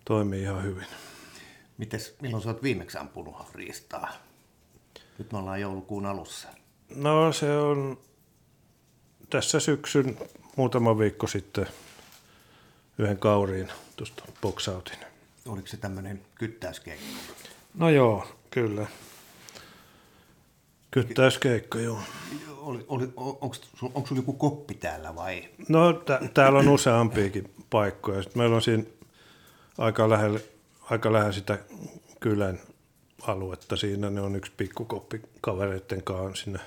[0.05, 0.87] toimii ihan hyvin.
[1.77, 4.11] Mites, milloin sä oot viimeksi ampunut riistaa?
[5.17, 6.47] Nyt me ollaan joulukuun alussa.
[6.95, 7.97] No se on
[9.31, 10.17] tässä syksyn
[10.55, 11.67] muutama viikko sitten
[12.97, 14.97] yhden kauriin tuosta boxautin.
[15.47, 17.05] Oliko se tämmöinen kyttäyskeikka?
[17.73, 18.87] No joo, kyllä.
[20.91, 21.99] Kyttäyskeikka, joo.
[22.57, 25.49] Oli, oli, onko, onko sinulla joku koppi täällä vai?
[25.69, 28.23] No t- täällä on useampiakin paikkoja.
[28.23, 28.83] Sitten meillä on siinä
[29.77, 30.39] aika lähellä,
[30.81, 31.59] aika lähellä sitä
[32.19, 32.59] kylän
[33.21, 33.75] aluetta.
[33.75, 36.59] Siinä ne on yksi pikkukoppi kavereiden kanssa sinne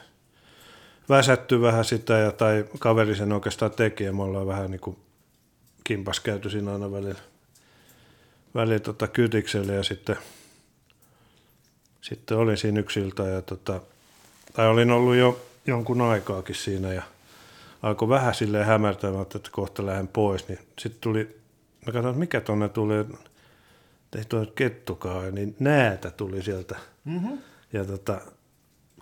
[1.09, 4.96] väsätty vähän sitä, ja, tai kaveri sen oikeastaan teki, ja me ollaan vähän niin kuin
[5.84, 7.20] kimpas käyty siinä aina välillä,
[8.55, 10.16] välillä tota kytikselle, ja sitten,
[12.00, 13.80] sitten olin siinä yksiltä, ja tota,
[14.52, 17.02] tai olin ollut jo jonkun aikaakin siinä, ja
[17.82, 21.40] alkoi vähän silleen hämärtämään, että kohta lähden pois, niin sitten tuli,
[21.86, 22.94] mä katsoin, että mikä tonne tuli,
[24.16, 26.76] ei tuo kettukaan, niin näätä tuli sieltä.
[27.05, 27.38] Mm-hmm.
[27.72, 28.20] Ja tota,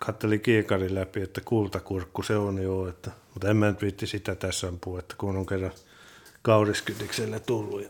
[0.05, 4.35] kattelin kiikarin läpi, että kultakurkku se on jo, että, mutta en mä nyt viitti sitä
[4.35, 5.71] tässä ampua, että kun on kerran
[6.41, 7.83] kauriskytikselle tullut.
[7.83, 7.89] Ja,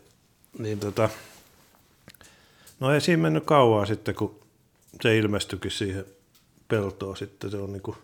[0.59, 1.09] niin tota,
[2.79, 4.39] no ei siinä mennyt kauaa sitten, kun
[5.01, 6.05] se ilmestyikin siihen
[6.67, 7.51] peltoon sitten.
[7.51, 7.97] Se on niin kuin,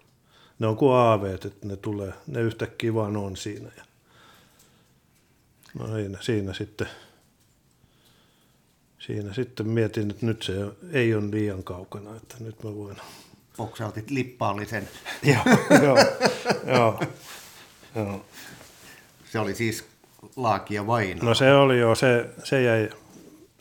[0.59, 3.71] ne on kuin aaveet, että ne tulee, ne yhtäkkiä vaan on siinä.
[3.77, 3.83] Ja,
[5.79, 6.87] no siinä, siinä sitten
[8.99, 10.53] siinä sitten mietin, että nyt se
[10.91, 12.97] ei ole liian kaukana, että nyt mä voin...
[13.59, 14.89] Poksautit lippaallisen.
[15.23, 15.43] joo,
[15.83, 15.97] joo,
[16.67, 17.03] joo,
[17.95, 18.25] joo.
[19.31, 19.85] Se oli siis
[20.35, 21.25] Laaki ja Vaino.
[21.25, 22.89] No se oli jo, se, se, jäi,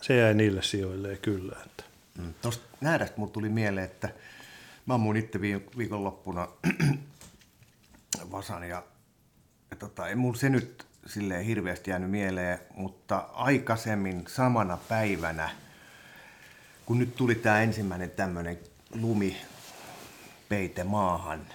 [0.02, 1.56] se jäi niille sijoille kyllä.
[1.66, 1.84] Että.
[2.18, 2.34] Mm.
[2.42, 4.08] Tuosta nähdästä mulle tuli mieleen, että
[4.86, 5.40] mä ammuin itse
[5.78, 6.48] viikonloppuna
[8.32, 8.82] Vasan ja,
[9.70, 15.50] ja tota, ei mulla se nyt silleen hirveästi jäänyt mieleen, mutta aikaisemmin samana päivänä,
[16.86, 18.58] kun nyt tuli tämä ensimmäinen tämmöinen
[18.94, 19.36] lumi
[20.48, 21.46] peite maahan,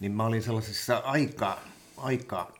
[0.00, 1.58] niin mä olin sellaisessa aika,
[1.96, 2.52] aika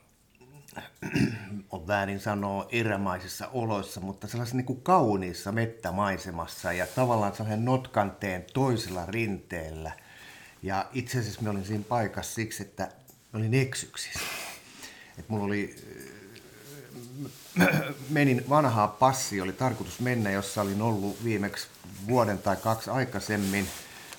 [1.69, 8.45] on väärin sanoa erämaisissa oloissa, mutta sellaisessa niin kuin kauniissa mettämaisemassa ja tavallaan sellaisen notkanteen
[8.53, 9.91] toisella rinteellä.
[10.63, 12.83] Ja itse asiassa mä olin siinä paikassa siksi, että
[13.33, 14.19] mä olin eksyksissä.
[15.19, 15.75] Et mulla oli,
[18.09, 21.67] menin vanhaa passi, oli tarkoitus mennä, jossa olin ollut viimeksi
[22.07, 23.67] vuoden tai kaksi aikaisemmin.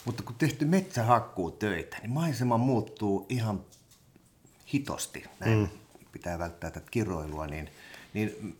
[0.04, 3.60] Mutta kun tehty metsähakkuu töitä, niin maisema muuttuu ihan
[4.74, 5.24] hitosti.
[5.40, 5.68] Näin mm.
[6.12, 7.70] pitää välttää tätä kiroilua, niin,
[8.14, 8.58] niin,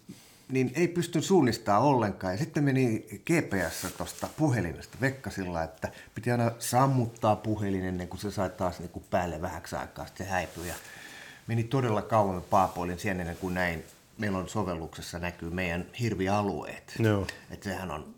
[0.49, 2.35] niin ei pysty suunnistamaan ollenkaan.
[2.35, 8.31] Ja sitten meni GPS tuosta puhelimesta Vekkasilla, että piti aina sammuttaa puhelin ennen kuin se
[8.31, 10.69] sai taas niin kuin päälle vähäksi aikaa, sitten se häipyi.
[10.69, 10.75] Ja
[11.47, 13.85] meni todella kauan paapoilin sen ennen kuin näin.
[14.19, 16.95] Meillä on sovelluksessa näkyy meidän hirvialueet.
[16.99, 17.27] Joo.
[17.51, 18.15] Että sehän on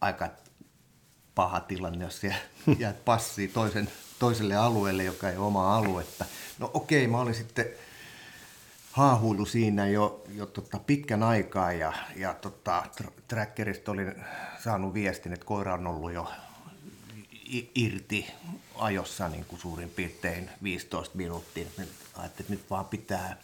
[0.00, 0.28] aika
[1.36, 2.38] paha tilanne, jos siellä
[2.78, 6.24] jäät passiin toisen, toiselle alueelle, joka ei ole omaa aluetta.
[6.58, 7.66] No okei, mä olin sitten
[8.92, 12.82] haahuilu siinä jo, jo tota pitkän aikaa ja, ja tota,
[13.28, 14.14] trackerista olin
[14.64, 16.32] saanut viestin, että koira on ollut jo
[17.74, 18.26] irti
[18.74, 21.66] ajossa niin kuin suurin piirtein 15 minuuttia.
[21.78, 23.36] Ajattelin, että nyt vaan pitää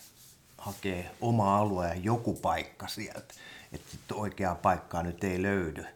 [0.59, 3.34] hakea oma alue ja joku paikka sieltä.
[3.72, 5.86] Että oikeaa paikkaa nyt ei löydy.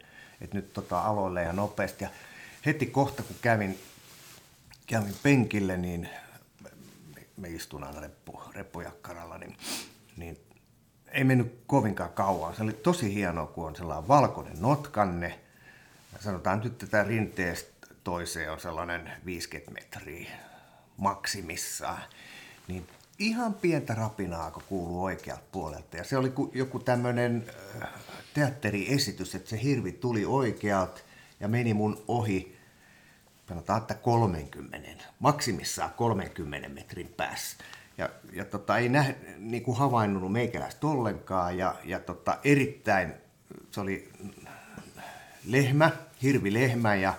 [0.41, 2.03] Että nyt tota aloille ja nopeasti.
[2.03, 2.09] Ja
[2.65, 3.79] heti kohta kun kävin,
[4.87, 6.09] kävin penkille, niin
[6.63, 6.69] me,
[7.37, 9.57] me istun aina reppu, reppujakkaralla, niin,
[10.17, 10.37] niin
[11.11, 12.55] ei mennyt kovinkaan kauan.
[12.55, 15.39] Se oli tosi hienoa, kun on sellainen valkoinen notkanne.
[16.19, 20.31] Sanotaan nyt tätä rinteestä toiseen on sellainen 50 metriä
[20.97, 22.01] maksimissaan,
[22.67, 22.87] niin
[23.19, 25.97] ihan pientä rapinaa, kun kuuluu oikealta puolelta.
[25.97, 27.45] Ja se oli joku tämmöinen
[27.83, 27.89] äh,
[28.33, 31.01] teatteriesitys, että se hirvi tuli oikealta
[31.39, 32.57] ja meni mun ohi,
[33.47, 37.57] sanotaan, että 30, maksimissaan 30 metrin päässä.
[37.97, 43.13] Ja, ja tota, ei näh, niin kuin havainnut meikäläistä ollenkaan ja, ja tota, erittäin,
[43.71, 44.09] se oli
[45.45, 45.91] lehmä,
[46.21, 47.13] hirvilehmä ja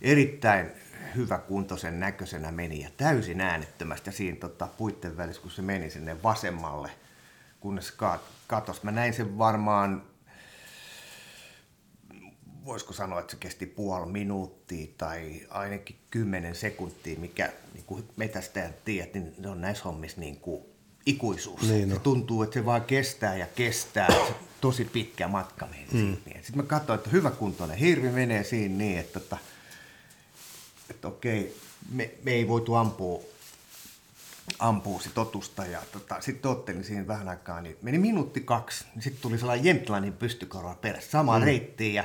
[0.00, 0.70] erittäin
[1.16, 5.90] hyvä kuntoisen näköisenä meni ja täysin äänettömästi ja siinä tota, puitten välissä, kun se meni
[5.90, 6.90] sinne vasemmalle,
[7.60, 7.94] kunnes
[8.46, 8.82] katos.
[8.82, 10.02] Mä näin sen varmaan,
[12.64, 18.84] voisiko sanoa, että se kesti puoli minuuttia tai ainakin kymmenen sekuntia, mikä niin kuin metästäjät
[18.84, 20.62] tiedät, niin ne on näissä hommissa niin kuin
[21.06, 21.62] ikuisuus.
[21.62, 24.10] Niin se tuntuu, että se vaan kestää ja kestää.
[24.10, 26.16] Se tosi pitkä matka meni mm.
[26.16, 29.38] Sitten mä katsoin, että hyvä kuntoinen hirvi menee siinä niin, että tota,
[30.90, 31.56] että okei,
[31.92, 33.22] me, me ei voitu ampua,
[34.58, 39.02] ampua sit otusta ja tota, sitten ottelin siinä vähän aikaa, niin meni minuutti kaksi, niin
[39.02, 41.44] sitten tuli sellainen Jämtlanin pystykorva perässä, sama mm.
[41.44, 42.04] reittiin ja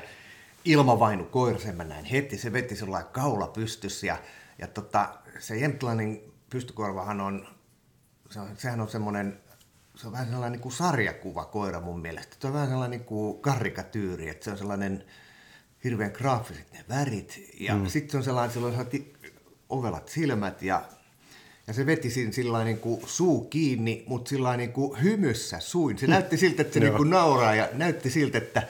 [0.65, 4.17] ilmavainu koira, sen mä näin heti, se veti sellainen kaula pystys ja,
[4.59, 5.09] ja tota,
[5.39, 7.47] se Jämtlanin pystykorvahan on,
[8.29, 9.39] se on, sehän on semmoinen
[9.95, 12.35] se on vähän sellainen niin kuin sarjakuva koira mun mielestä.
[12.39, 15.03] Se on vähän sellainen niin kuin karikatyyri, että se on sellainen
[15.83, 17.55] hirveän graafiset ne värit.
[17.59, 17.87] Ja mm.
[17.87, 19.05] sitten se on sellainen, sellainen
[19.69, 20.81] ovelat silmät ja,
[21.67, 25.97] ja se veti siinä sillä niin kuin suu kiinni, mutta sillä niin kuin hymyssä suin.
[25.97, 28.63] Se näytti siltä, että se niin kuin nauraa ja näytti siltä, että,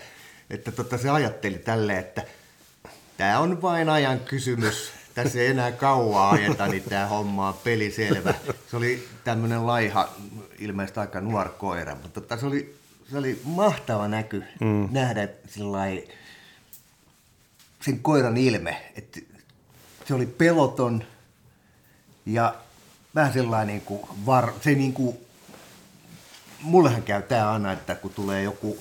[0.50, 2.24] että tota se ajatteli tälle, että
[3.18, 4.92] tämä on vain ajan kysymys.
[5.16, 8.34] Tässä ei enää kauaa ajeta, niin tämä homma on peliselvä.
[8.72, 10.10] Se oli tämmöinen laiha,
[10.60, 12.76] ilmeisesti aika nuori koira, mutta tota, se, oli,
[13.12, 14.90] se oli mahtava näky mm.
[14.92, 15.88] nähdä sillä
[17.82, 19.20] sen koiran ilme, että
[20.06, 21.04] se oli peloton
[22.26, 22.56] ja
[23.16, 25.18] vähän sellainen niin kuin var, se niin kuin,
[26.62, 28.78] mullehan käy tämä aina, että kun tulee joku,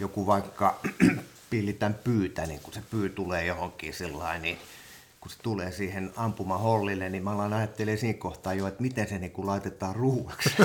[0.00, 0.80] joku vaikka
[1.50, 4.58] pillitän pyytä, niin kun se pyy tulee johonkin sellainen, niin,
[5.20, 9.18] kun se tulee siihen ampumahollille, niin mä alan ajattelemaan siinä kohtaa jo, että miten se
[9.18, 10.50] niin kuin laitetaan ruuaksi.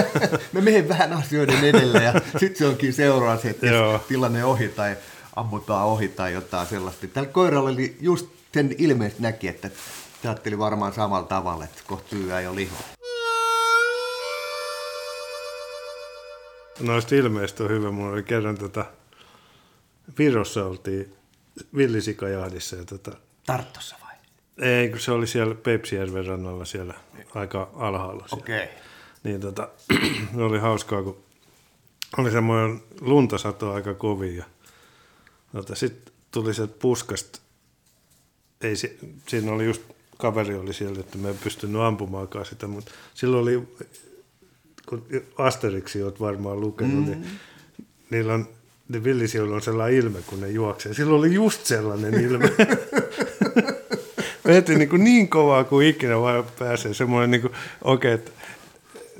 [0.52, 4.96] mä menen vähän asioiden edelle ja sitten se onkin seuraava että jos tilanne ohi tai
[5.36, 7.06] ammutaan ohi tai jotain sellaista.
[7.06, 9.70] Tällä koiralla oli just sen ilmeisesti näki, että
[10.24, 12.76] ajatteli varmaan samalla tavalla, että kohta syyä jo liho.
[16.80, 17.90] Noista ilmeistä on hyvä.
[17.90, 18.84] Mulla oli kerran tota,
[20.18, 21.14] Virossa oltiin
[21.76, 22.76] villisikajahdissa.
[22.76, 23.12] Ja tota,
[23.46, 24.14] Tarttossa vai?
[24.68, 26.94] Ei, kun se oli siellä Pepsijärven rannalla siellä
[27.34, 28.26] aika alhaalla.
[28.32, 28.64] Okei.
[28.64, 28.76] Okay.
[29.22, 29.68] Niin tota,
[30.46, 31.24] oli hauskaa, kun
[32.18, 34.44] oli semmoinen luntasato aika kovin ja
[35.54, 37.38] tota, sitten tuli sieltä puskasta,
[38.60, 38.74] ei,
[39.28, 39.82] siinä oli just
[40.18, 43.68] kaveri oli siellä, että me ei pystynyt ampumaankaan sitä, mutta silloin oli,
[44.88, 45.06] kun
[45.38, 47.22] Asteriksi olet varmaan lukenut, niin mm.
[47.22, 47.40] niin
[48.10, 48.48] niillä on,
[48.88, 50.94] ne villisijoilla on sellainen ilme, kun ne juoksee.
[50.94, 52.52] Silloin oli just sellainen ilme.
[54.46, 56.94] Veti niin, niin kovaa kuin ikinä vaan pääsee.
[56.94, 57.52] Semmoinen niin kuin,
[57.82, 58.26] okei, okay,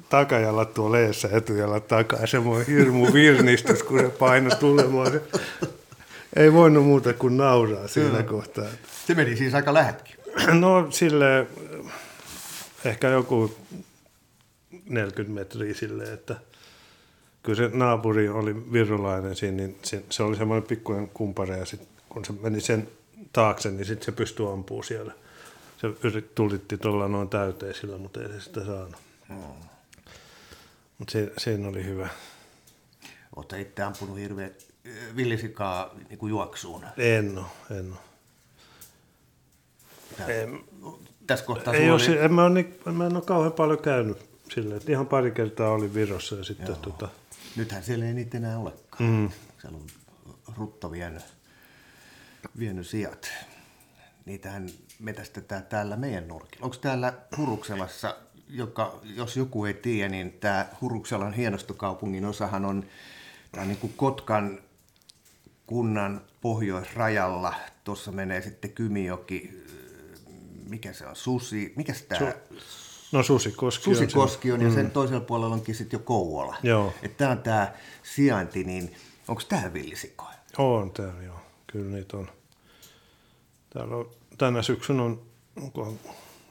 [0.08, 2.26] takajalat tuolla eessä, etujalat takaa.
[2.26, 5.12] Semmoinen hirmu virnistys, kun se paino tulemaan.
[5.12, 5.22] Se,
[6.36, 8.24] ei voinut muuta kuin nauraa siinä no.
[8.24, 8.66] kohtaa.
[9.06, 10.16] Se meni siis aika lähetkin.
[10.60, 11.46] No sille
[12.84, 13.56] ehkä joku
[14.88, 16.36] 40 metriä silleen, että
[17.42, 21.88] kyllä se naapuri oli virrolainen siinä, niin se, se oli semmoinen pikkuinen kumpare ja sit,
[22.08, 22.88] kun se meni sen
[23.32, 25.12] taakse, niin sitten se pystyi ampumaan siellä.
[25.80, 28.96] Se yrit, tulitti tuolla noin täyteen sillä, mutta ei se sitä saanut.
[29.28, 29.36] Hmm.
[30.98, 32.08] Mutta se, siinä oli hyvä.
[33.36, 34.50] Oletko itse ampunut hirveän
[35.16, 36.84] villisikaa niin kuin juoksuun?
[36.96, 37.98] En ole, en ole.
[41.26, 42.18] Tässä kohtaa ei oli...
[42.18, 44.18] en, mä, niin, mä en ole kauhean paljon käynyt
[44.54, 47.08] silleen, että ihan pari kertaa oli Virossa ja sitten tota...
[47.56, 49.02] Nythän siellä ei niitä enää olekaan.
[49.10, 49.30] Mm.
[49.60, 49.86] Siellä on
[50.58, 51.22] rutto vienyt,
[52.58, 53.30] vienyt sijat.
[54.24, 54.68] Niitähän
[54.98, 56.64] metästetään täällä meidän nurkilla.
[56.64, 58.16] Onko täällä Hurukselassa,
[58.48, 62.84] joka, jos joku ei tiedä, niin tämä Hurukselan hienostokaupungin osahan on
[63.52, 64.60] tämä niin kuin Kotkan
[65.66, 67.54] kunnan pohjoisrajalla.
[67.84, 69.62] Tuossa menee sitten Kymijoki,
[70.68, 72.30] mikä se on, Susi, mikä tämä?
[72.30, 72.56] Su-
[73.12, 74.74] no Susikoski, Susikoski on, on ja mm.
[74.74, 76.56] sen toisella puolella onkin sitten jo Kouvola.
[76.62, 76.94] Joo.
[77.02, 78.94] Että tämä on tämä sijainti, niin
[79.28, 80.34] onko tämä villisikoja?
[80.58, 81.40] On tämä, joo.
[81.66, 82.30] Kyllä niitä on.
[83.70, 85.22] Täällä on, tänä syksyn on,
[85.56, 85.94] onko,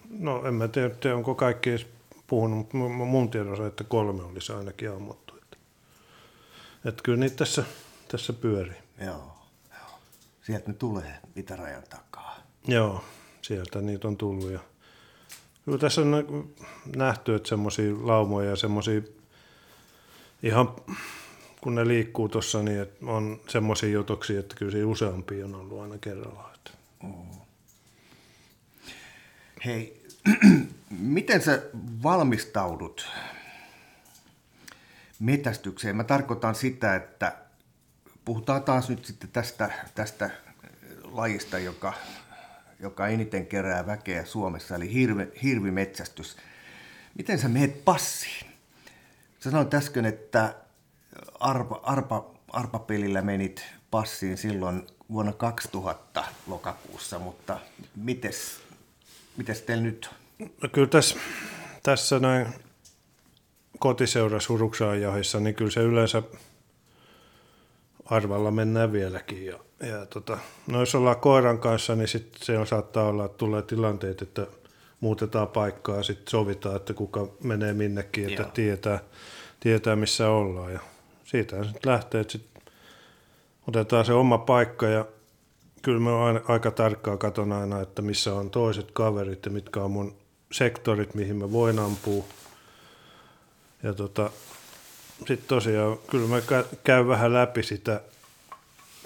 [0.09, 1.87] no en mä tiedä, onko kaikki edes
[2.27, 5.35] puhunut, mutta mun tiedossa, että kolme olisi ainakin ammuttu.
[5.41, 5.57] Että,
[6.85, 7.63] että kyllä niitä tässä,
[8.07, 8.82] tässä pyörii.
[8.97, 9.35] Joo,
[9.69, 9.99] joo.
[10.41, 12.37] Sieltä ne tulee itärajan takaa.
[12.67, 13.03] Joo,
[13.41, 14.51] sieltä niitä on tullut.
[14.51, 14.59] Ja
[15.65, 16.53] kyllä tässä on
[16.95, 19.01] nähty, että semmoisia laumoja ja semmoisia
[20.43, 20.75] ihan
[21.63, 25.81] kun ne liikkuu tuossa, niin että on semmoisia jutoksia, että kyllä siinä useampia on ollut
[25.81, 26.51] aina kerralla.
[26.55, 26.71] Että.
[27.03, 27.39] Mm.
[29.65, 30.03] Hei,
[30.89, 31.61] miten sä
[32.03, 33.07] valmistaudut
[35.19, 35.95] metästykseen?
[35.95, 37.35] Mä tarkoitan sitä, että
[38.25, 40.29] puhutaan taas nyt sitten tästä, tästä
[41.03, 41.93] lajista, joka,
[42.79, 46.37] joka eniten kerää väkeä Suomessa, eli hirvi, hirvimetsästys.
[47.15, 48.47] Miten sä meet passiin?
[49.39, 50.55] Sä sanoit äsken, että
[51.39, 57.59] arpa, arpa, arpapelillä menit passiin silloin vuonna 2000 lokakuussa, mutta
[57.95, 58.61] mites,
[59.37, 60.09] mites teillä nyt?
[60.39, 61.15] No kyllä tässä,
[61.83, 62.47] tässä näin
[63.79, 66.23] kotiseura Suruksaajahissa, niin kyllä se yleensä
[68.05, 69.45] arvalla mennään vieläkin.
[69.45, 70.37] Ja, ja tota,
[70.67, 74.47] no jos ollaan koiran kanssa, niin sit se on, saattaa olla, että tulee tilanteet, että
[74.99, 78.99] muutetaan paikkaa, sitten sovitaan, että kuka menee minnekin, että tietää,
[79.59, 80.73] tietää, missä ollaan.
[80.73, 80.79] Ja
[81.23, 82.45] siitä sitten lähtee, että sit
[83.67, 85.05] otetaan se oma paikka ja
[85.81, 89.91] kyllä mä aina, aika tarkkaan katon aina, että missä on toiset kaverit ja mitkä on
[89.91, 90.15] mun
[90.51, 92.23] sektorit, mihin mä voin ampua.
[93.83, 94.29] Ja tota,
[95.17, 96.41] sitten tosiaan kyllä mä
[96.83, 98.01] käyn vähän läpi sitä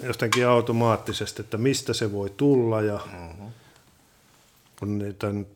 [0.02, 3.52] jotenkin automaattisesti, että mistä se voi tulla ja mm-hmm.
[4.78, 5.48] kun niitä nyt,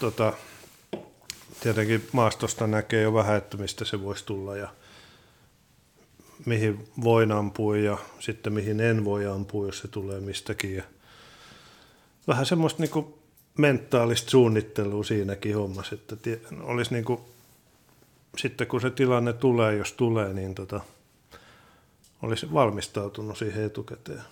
[0.00, 0.32] tota,
[1.60, 4.68] tietenkin maastosta näkee jo vähän, että mistä se voisi tulla ja
[6.46, 10.76] mihin voin ampua ja sitten mihin en voi ampua, jos se tulee mistäkin.
[10.76, 10.82] Ja
[12.28, 13.14] vähän semmoista niin
[13.58, 16.16] mentaalista suunnittelua siinäkin hommassa, että
[16.62, 17.20] olisi niin kuin
[18.36, 20.80] sitten kun se tilanne tulee, jos tulee, niin tota,
[22.22, 24.22] olisi valmistautunut siihen etukäteen.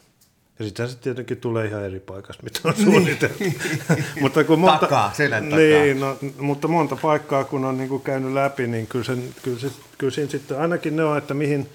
[0.58, 3.36] Ja sitten se tietenkin tulee ihan eri paikasta, mitä on suunniteltu.
[3.40, 3.60] Niin.
[4.20, 5.58] mutta kun monta, takaa, selän takaa.
[5.58, 9.58] Niin, no, mutta monta paikkaa, kun on niin kuin käynyt läpi, niin kyllä, sen, kyllä,
[9.58, 11.68] se, kyllä siinä sitten ainakin ne on, että mihin,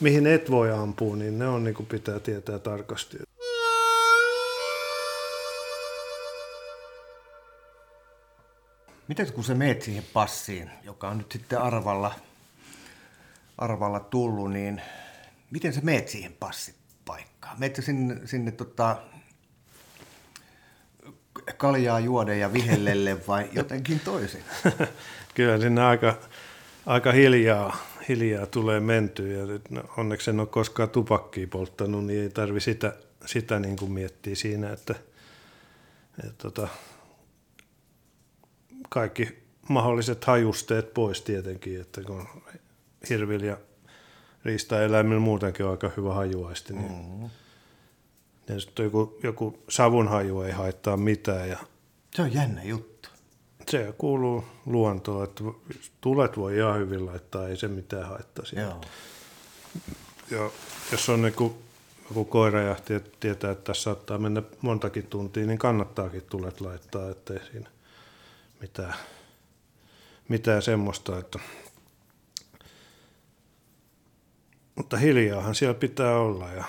[0.00, 3.18] mihin et voi ampua, niin ne on niin kuin pitää tietää tarkasti.
[9.08, 12.14] Miten kun sä meet siihen passiin, joka on nyt sitten arvalla,
[13.58, 14.82] arvalla tullut, niin
[15.50, 17.60] miten sä meet siihen passipaikkaan?
[17.60, 18.96] Meet sinne, sinne tota,
[21.56, 24.42] kaljaa juoden ja vihellelle vai jotenkin toisin?
[25.34, 26.18] Kyllä sinne aika,
[26.86, 27.76] aika hiljaa,
[28.08, 32.60] hiljaa tulee mentyä ja nyt, no, onneksi en ole koskaan tupakkia polttanut, niin ei tarvi
[32.60, 32.96] sitä,
[33.26, 34.94] sitä niin kuin miettiä siinä, että,
[36.18, 36.68] että tota,
[38.88, 42.28] kaikki mahdolliset hajusteet pois tietenkin, että kun
[43.08, 43.56] hirvillä ja
[44.44, 47.30] riistaeläimillä muutenkin on aika hyvä hajuaisti, niin mm-hmm.
[48.48, 51.48] Ja sitten joku, joku savunhaju ei haittaa mitään.
[51.48, 51.58] Ja
[52.14, 53.08] se on jännä juttu.
[53.70, 55.44] Se kuuluu luontoon, että
[56.00, 58.80] tulet voi ihan hyvin laittaa, ei se mitään haittaa Joo.
[60.30, 60.50] Ja
[60.92, 61.34] jos on niin
[62.08, 67.38] joku koirajahti ja tietää, että tässä saattaa mennä montakin tuntia, niin kannattaakin tulet laittaa, ettei
[67.52, 67.70] siinä
[68.60, 68.94] mitään,
[70.28, 71.18] mitään semmoista.
[71.18, 71.38] Että...
[74.74, 76.64] Mutta hiljaahan siellä pitää olla ja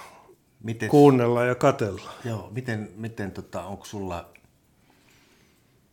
[0.64, 2.12] Miten, kuunnella ja katella.
[2.26, 4.30] Joo, miten, miten tota, onko sulla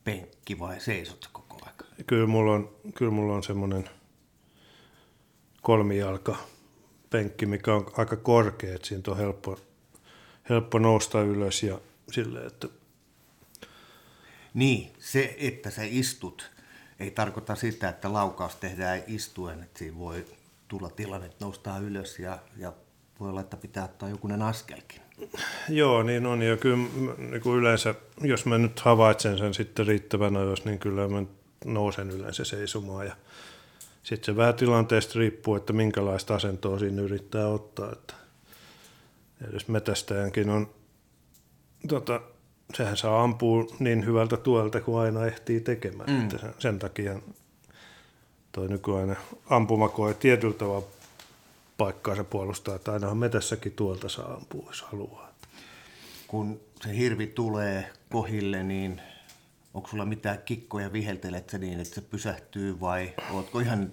[0.04, 1.74] penkki vai seisot koko ajan?
[2.06, 3.90] Kyllä mulla on, kyllä mulla on semmoinen
[5.62, 6.36] kolmijalka
[7.10, 9.58] penkki, mikä on aika korkea, että siitä on helppo,
[10.50, 11.80] helppo nousta ylös ja
[12.12, 12.68] sille, että...
[14.56, 16.50] Niin, se, että sä istut,
[17.00, 20.24] ei tarkoita sitä, että laukaus tehdään istuen, että siinä voi
[20.68, 22.72] tulla tilanne, että noustaan ylös ja, ja
[23.20, 25.00] voi olla, että pitää ottaa jokunen askelkin.
[25.68, 26.42] Joo, niin on.
[26.42, 26.76] Ja kyllä
[27.18, 31.22] niin kuin yleensä, jos mä nyt havaitsen sen sitten riittävän ajoissa, niin kyllä mä
[31.64, 33.06] nousen yleensä seisomaan.
[33.06, 33.16] Ja
[34.02, 37.92] sitten se vähän tilanteesta riippuu, että minkälaista asentoa siinä yrittää ottaa.
[37.92, 38.14] Että
[39.50, 40.70] edes metästäjänkin on,
[41.88, 42.20] tota,
[42.74, 46.10] sehän saa ampua niin hyvältä tuolta kuin aina ehtii tekemään.
[46.10, 46.22] Mm.
[46.22, 47.18] Että sen takia
[48.52, 49.16] toi nykyainen
[49.50, 50.86] ampumakoe tietyllä tavalla
[51.78, 55.32] paikkaansa puolustaa, että ainahan metässäkin tuolta saa ampua, jos haluaa.
[56.26, 59.00] Kun se hirvi tulee kohille, niin
[59.74, 63.92] onko sulla mitään kikkoja, viheltelet se niin, että se pysähtyy vai oletko ihan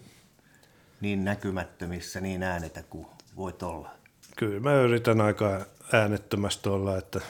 [1.02, 3.90] niin näkymättömissä, niin äänetä kuin voit olla?
[4.38, 7.22] Kyllä mä yritän aika äänettömästi olla, että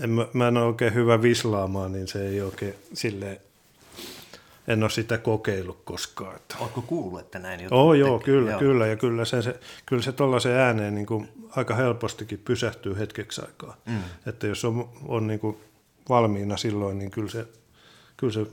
[0.00, 3.40] en, mä, mä en ole oikein hyvä vislaamaan, niin se ei oikein silleen
[4.68, 6.36] en ole sitä kokeillut koskaan.
[6.36, 6.56] Että.
[6.60, 8.60] Oletko kuullut, että näin jotain Oh, joo, kyllä, joo.
[8.60, 8.86] kyllä.
[8.86, 13.76] Ja kyllä se, se, kyllä se tuollaisen ääneen niin kuin aika helpostikin pysähtyy hetkeksi aikaa.
[13.86, 14.02] Mm.
[14.26, 15.56] Että jos on, on niin kuin
[16.08, 17.46] valmiina silloin, niin kyllä se,
[18.16, 18.46] kyllä se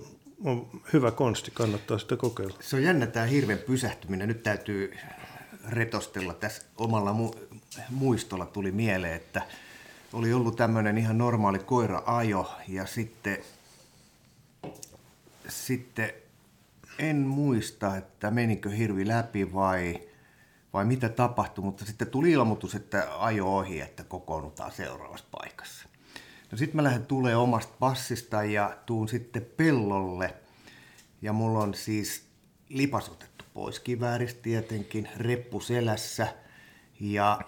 [0.44, 2.58] on hyvä konsti, kannattaa sitä kokeilla.
[2.60, 4.28] Se on jännä tämä hirven pysähtyminen.
[4.28, 4.94] Nyt täytyy
[5.70, 7.58] retostella tässä omalla mu-
[7.90, 9.42] muistolla tuli mieleen, että
[10.14, 13.38] oli ollut tämmöinen ihan normaali koira-ajo ja sitten
[15.48, 16.12] sitten
[17.00, 20.02] en muista, että menikö hirvi läpi vai,
[20.74, 25.90] vai mitä tapahtui, mutta sitten tuli ilmoitus, että ajo ohi, että kokoonnutaan seuraavassa paikassa.
[26.52, 30.34] No sitten mä lähden tulee omasta passista ja tuun sitten pellolle.
[31.22, 32.24] Ja mulla on siis
[32.70, 36.28] lipas otettu pois kivääristä tietenkin, reppu selässä.
[37.00, 37.40] Ja,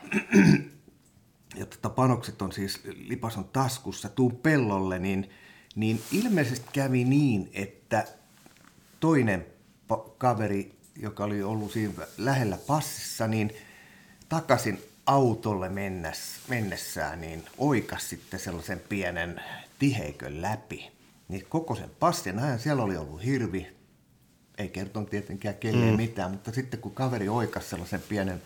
[1.60, 5.30] ja tota, panokset on siis, lipas on taskussa, tuun pellolle, niin
[5.76, 8.08] niin ilmeisesti kävi niin, että
[9.00, 9.46] toinen
[10.18, 13.54] kaveri, joka oli ollut siinä lähellä passissa, niin
[14.30, 15.70] takaisin autolle
[16.48, 19.42] mennessään, niin oikas sitten sellaisen pienen
[19.80, 20.92] tiheikön läpi.
[21.28, 23.68] Niin koko sen passin ajan siellä oli ollut hirvi,
[24.58, 25.98] ei kertonut tietenkään kelleen mm.
[25.98, 28.42] mitään, mutta sitten kun kaveri oikas sellaisen pienen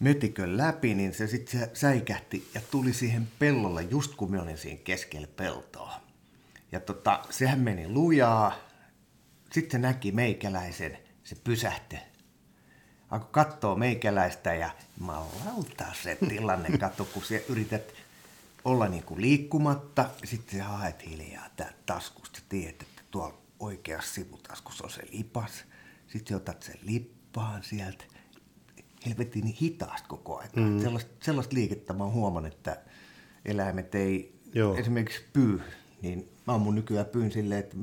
[0.00, 4.80] metikön läpi, niin se sitten säikähti ja tuli siihen pellolle just kun me olin siinä
[4.84, 6.00] keskellä peltoa.
[6.72, 8.58] Ja tota, sehän meni lujaa.
[9.52, 11.96] Sitten se näki meikäläisen, se pysähti.
[13.10, 14.70] Alkoi katsoa meikäläistä ja
[15.00, 17.92] malauta se tilanne, katso kun sä yrität
[18.64, 24.84] olla niin kuin liikkumatta, sitten sä haet hiljaa täältä taskusta, tiedät, että tuolla oikeassa sivutaskussa
[24.84, 25.64] on se lipas,
[26.08, 28.04] sitten otat sen lippaan sieltä,
[29.06, 30.50] helvetin hitaasti koko ajan.
[30.56, 30.80] Mm.
[30.80, 32.80] Sellaista, sellaista liikettä mä oon huomannut, että
[33.44, 34.76] eläimet ei Joo.
[34.76, 35.60] esimerkiksi pyy
[36.02, 37.76] niin mä ammun nykyään pyyn silleen, että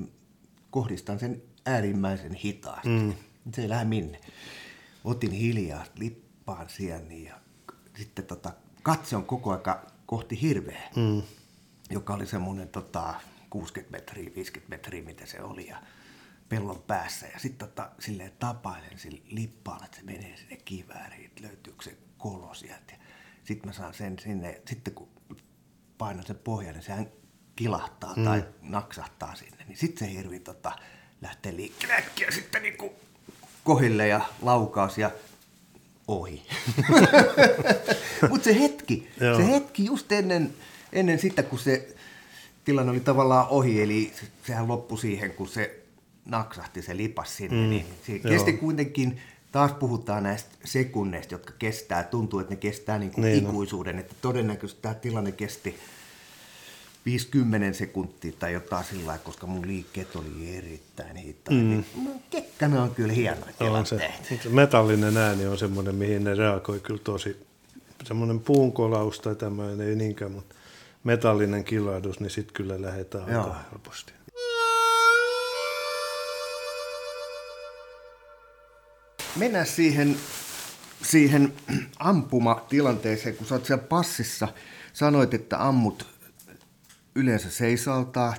[0.72, 2.90] kohdistan sen äärimmäisen hitaasti.
[2.90, 3.14] Mm.
[3.54, 4.20] Se ei lähde minne.
[5.04, 7.36] Otin hiljaa lippaan siellä ja
[7.98, 8.54] sitten tota,
[8.84, 11.22] katse on koko aika kohti hirveä, mm.
[11.90, 13.14] joka oli semmoinen tota,
[13.50, 15.68] 60 metriä, 50 metriä, mitä se oli.
[15.68, 15.78] Ja
[16.50, 21.44] pellon päässä ja sitten tota, silleen tapailen sille lippaan, että se menee sinne kivääriin, että
[21.44, 22.94] löytyykö se kolo sieltä.
[23.44, 25.10] Sitten mä saan sen sinne, sitten kun
[25.98, 27.08] painan sen pohjan, niin sehän
[27.56, 28.24] kilahtaa mm.
[28.24, 30.72] tai naksahtaa sinne, niin sitten se hirvi tota,
[31.22, 32.94] lähtee liikkeelle ja sitten niinku
[33.64, 35.12] kohille ja laukaus ja
[36.08, 36.48] ohi.
[38.30, 39.38] Mutta se hetki, Joo.
[39.38, 40.54] se hetki just ennen,
[40.94, 41.96] ennen sitä, kun se
[42.66, 45.87] tilanne oli tavallaan ohi, eli sehän loppui siihen, kun se
[46.28, 47.70] naksahti, se lipas sinne, mm.
[47.70, 48.22] niin se Joo.
[48.24, 49.20] kesti kuitenkin,
[49.52, 54.00] taas puhutaan näistä sekunneista, jotka kestää, tuntuu, että ne kestää niin kuin niin ikuisuuden, no.
[54.00, 55.76] että todennäköisesti tämä tilanne kesti
[57.06, 61.52] 50 sekuntia tai jotain sillä koska mun liikkeet oli erittäin hitaita.
[61.52, 61.70] Mm.
[61.70, 61.86] Niin,
[62.30, 64.12] Kekkänen on kyllä hieno on se,
[64.44, 67.48] se metallinen ääni on semmoinen, mihin ne reagoi kyllä tosi,
[68.04, 70.56] semmoinen puunkolaus tai tämmöinen ei niinkään, mutta
[71.04, 73.44] metallinen kilahdus, niin sitten kyllä lähdetään Joo.
[73.44, 74.17] aika helposti.
[79.38, 80.18] Mennään siihen,
[81.04, 81.54] siihen
[82.00, 84.48] ampumatilanteeseen, kun sä oot siellä passissa.
[84.94, 86.08] Sanoit, että ammut
[87.16, 88.36] yleensä seisaltaa,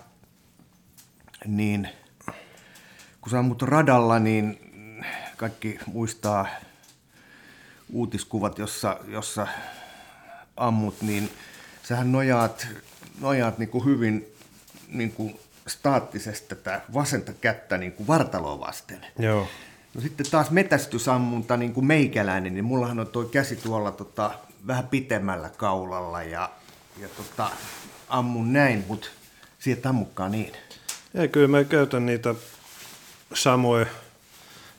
[1.47, 1.89] niin
[3.21, 4.59] kun sä ammut radalla, niin
[5.37, 6.47] kaikki muistaa
[7.93, 9.47] uutiskuvat, jossa, jossa
[10.57, 11.31] ammut, niin
[11.83, 12.67] sähän nojaat,
[13.21, 14.27] nojaat niin kuin hyvin
[14.89, 19.07] niin kuin staattisesti tätä vasenta kättä niin kuin vartaloa vasten.
[19.19, 19.49] Joo.
[19.99, 24.31] No sitten taas metästysammunta niin kuin meikäläinen, niin mullahan on tuo käsi tuolla tota,
[24.67, 26.51] vähän pitemmällä kaulalla ja,
[27.01, 27.51] ja tota,
[28.09, 29.09] ammun näin, mutta
[29.59, 30.53] sieltä ammukkaa niin.
[31.15, 32.35] Ei, kyllä mä käytän niitä
[33.35, 33.87] samoja,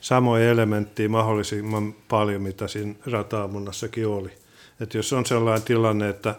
[0.00, 4.30] samoja elementtiä mahdollisimman paljon, mitä siinä rata-ammunnassakin oli.
[4.80, 6.34] Et jos on sellainen tilanne, että,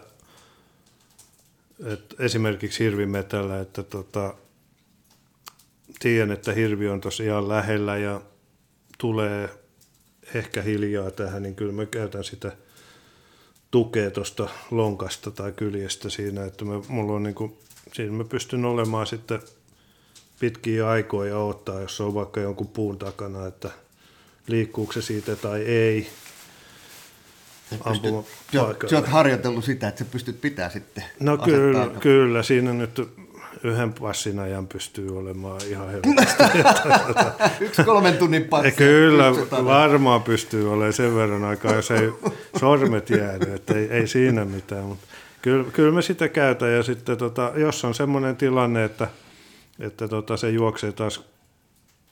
[1.84, 4.34] että esimerkiksi hirvimetällä, että tota,
[5.98, 8.20] tiedän, että hirvi on tosiaan lähellä ja
[9.02, 9.48] tulee
[10.34, 12.52] ehkä hiljaa tähän, niin kyllä mä käytän sitä
[13.70, 17.58] tukea tuosta lonkasta tai kyljestä siinä, että mä, mulla on niin kuin,
[17.92, 19.40] siinä mä pystyn olemaan sitten
[20.40, 23.70] pitkiä aikoja ottaa, jos on vaikka jonkun puun takana, että
[24.46, 26.10] liikkuuko se siitä tai ei.
[27.70, 28.14] Pystyt,
[28.90, 33.00] sä, oot harjoitellut sitä, että sä pystyt pitää sitten No kyllä, kyllä, siinä nyt
[33.64, 36.42] yhden passin ajan pystyy olemaan ihan helposti.
[37.60, 38.72] Yksi kolmen tunnin passi.
[38.72, 39.24] Kyllä,
[39.64, 42.12] varmaan pystyy olemaan sen verran aikaa, jos ei
[42.60, 44.84] sormet jäänyt, että ei, ei siinä mitään.
[44.84, 45.06] Mutta
[45.42, 49.08] kyllä, kyllä me sitä käytän ja sitten tota, jos on semmoinen tilanne, että,
[49.80, 51.24] että tota, se juoksee taas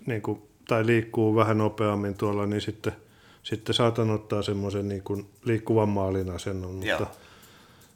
[0.06, 2.92] niin kuin, tai liikkuu vähän nopeammin tuolla, niin sitten,
[3.42, 7.06] sitten saatan ottaa semmoisen niin kuin liikkuvan maalin asennon, mutta,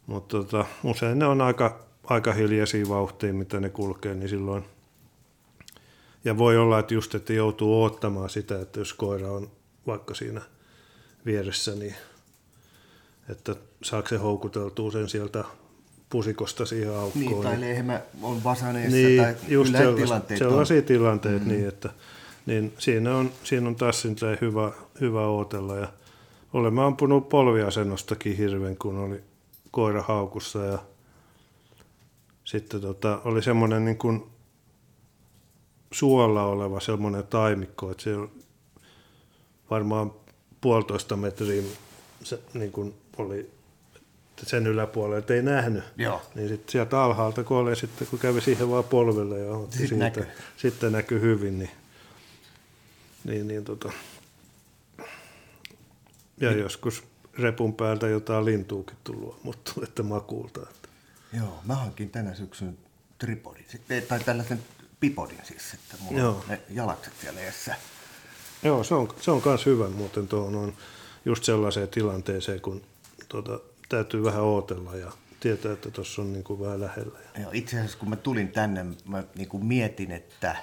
[0.07, 4.65] mutta tota, usein ne on aika aika hiljaisia vauhtia, mitä ne kulkee, niin silloin
[6.25, 9.51] ja voi olla, että just, että joutuu odottamaan sitä, että jos koira on
[9.87, 10.41] vaikka siinä
[11.27, 11.95] vieressä, niin
[13.29, 15.45] että saako se houkuteltua sen sieltä
[16.11, 17.25] pusikosta siihen aukkoon.
[17.25, 20.85] Niin, tai lehmä on vasaneessa niin, tai just tilanteet sellaisia on.
[20.85, 21.53] tilanteet, mm-hmm.
[21.53, 21.91] niin, että
[22.47, 24.05] niin siinä, on, siinä on taas
[24.41, 25.77] hyvä, hyvä ootella.
[25.77, 25.89] Ja
[26.53, 29.21] olemme ampunut polviasennostakin hirven, kun oli
[29.71, 30.79] koira haukussa ja
[32.45, 34.27] sitten tota, oli semmoinen niin kuin
[35.93, 38.11] suolla oleva semmoinen taimikko, että se
[39.71, 40.13] varmaan
[40.61, 41.63] puolitoista metriä
[42.23, 43.51] se, niin kuin oli
[44.43, 45.85] sen yläpuolella, että ei nähnyt.
[45.97, 46.23] Joo.
[46.35, 49.89] Niin sitten sieltä alhaalta, kun oli sitten, kun kävi siihen vaan polville ja otti sitten
[49.89, 50.27] siitä, näkyy.
[50.57, 51.71] sitten näkyi hyvin, niin,
[53.25, 53.93] niin, niin tota,
[56.41, 56.59] ja niin.
[56.59, 57.05] joskus
[57.39, 60.61] repun päältä jotain lintuukin tullut, mutta että makuulta.
[60.61, 60.84] Että.
[61.37, 62.79] Joo, mä hankin tänä syksyn
[63.19, 63.67] tripodin,
[64.09, 64.63] tai tällaisen
[65.01, 66.35] pipodin siis, että mulla Joo.
[66.35, 67.75] on ne jalakset siellä edessä.
[68.63, 70.73] Joo, se on, se on myös hyvä muuten tuohon on
[71.25, 72.83] just sellaiseen tilanteeseen, kun
[73.29, 77.19] tuota, täytyy vähän ootella ja tietää, että tuossa on niin kuin vähän lähellä.
[77.39, 80.57] Joo, itse asiassa kun mä tulin tänne, mä niin kuin mietin, että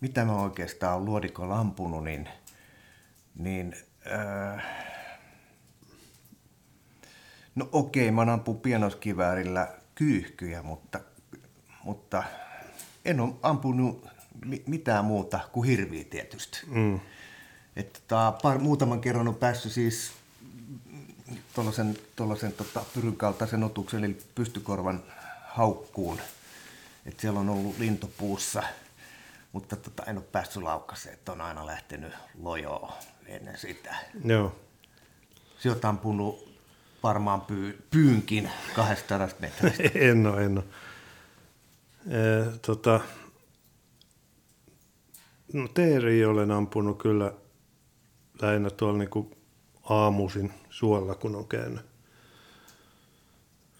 [0.00, 2.28] mitä mä oikeastaan luodikolla ampunut, niin,
[3.34, 3.76] niin
[4.12, 4.64] äh,
[7.56, 11.00] No okei, mä ampun pienoskiväärillä kyyhkyjä, mutta,
[11.84, 12.22] mutta
[13.04, 14.06] en ole ampunut
[14.66, 16.60] mitään muuta kuin hirviä tietysti.
[16.66, 17.00] Mm.
[17.76, 20.12] Että tota, par, muutaman kerran on päässyt siis
[21.54, 25.02] tuollaisen, tuollaisen tota, pyryn kaltaisen otuksen, eli pystykorvan
[25.46, 26.20] haukkuun.
[27.06, 28.62] Että siellä on ollut lintopuussa,
[29.52, 32.92] mutta tota, en ole päässyt laukkaseen, että on aina lähtenyt lojoon
[33.26, 33.96] ennen sitä.
[34.24, 34.56] Joo.
[35.58, 36.45] Sieltä ampunut
[37.06, 39.82] varmaan pyy, pyynkin 200 metristä.
[40.10, 40.64] en ole, en ole.
[42.06, 43.00] E, tota,
[45.52, 47.32] no teeri olen ampunut kyllä
[48.42, 49.36] lähinnä tuolla niin
[49.82, 51.86] aamuisin suolla, kun on käynyt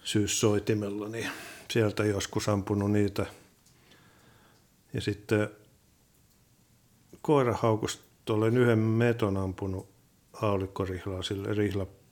[0.03, 1.29] syyssoitimella, niin
[1.71, 3.25] sieltä joskus ampunut niitä.
[4.93, 5.49] Ja sitten
[7.21, 9.89] koirahaukusta olen yhden meton ampunut
[10.33, 11.55] haulikkorihlaa sille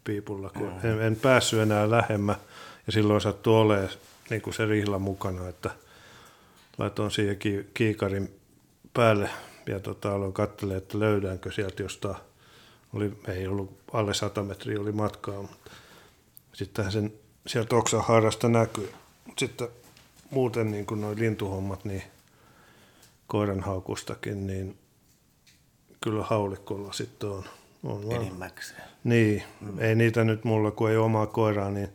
[0.05, 0.89] rihlapiipulla, kun mm.
[0.89, 2.35] en, en päässyt enää lähemmä.
[2.85, 3.89] Ja silloin sattui olemaan
[4.29, 5.69] niin kuin se rihla mukana, että
[6.77, 7.37] laitoin siihen
[7.73, 8.39] kiikarin
[8.93, 9.29] päälle
[9.67, 12.15] ja tota, aloin katselemaan, että löydäänkö sieltä jostain.
[12.93, 15.71] Oli, ei ollut alle 100 metriä oli matkaa, mutta
[16.53, 17.13] sittenhän sen
[17.47, 18.93] sieltä oksan harrasta näkyy.
[19.37, 19.67] Sitten
[20.29, 22.03] muuten niin kuin noin lintuhommat, niin
[23.27, 24.77] koiran haukustakin, niin
[26.01, 27.43] kyllä haulikolla sitten on.
[27.83, 28.94] on Enimmäkseen.
[29.05, 29.79] Niin, mm.
[29.79, 31.89] ei niitä nyt mulla, kun ei ole omaa koiraa, niin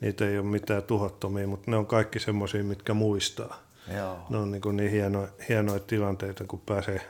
[0.00, 3.62] niitä ei ole mitään tuhottomia, mutta ne on kaikki semmoisia, mitkä muistaa.
[3.96, 4.18] Joo.
[4.28, 7.00] Ne on niin, niin hienoja, hienoja tilanteita, kun pääsee,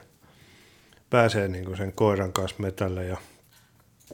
[1.09, 3.17] pääsee niin kuin sen koiran kanssa metälle ja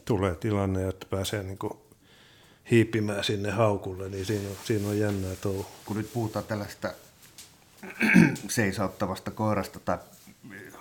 [0.04, 1.72] tulee tilanne, että pääsee niin kuin
[2.70, 5.66] hiipimään sinne haukulle, niin siinä on, siinä on jännää touhu.
[5.84, 6.92] Kun nyt puhutaan tällaista
[8.48, 9.98] seisauttavasta koirasta tai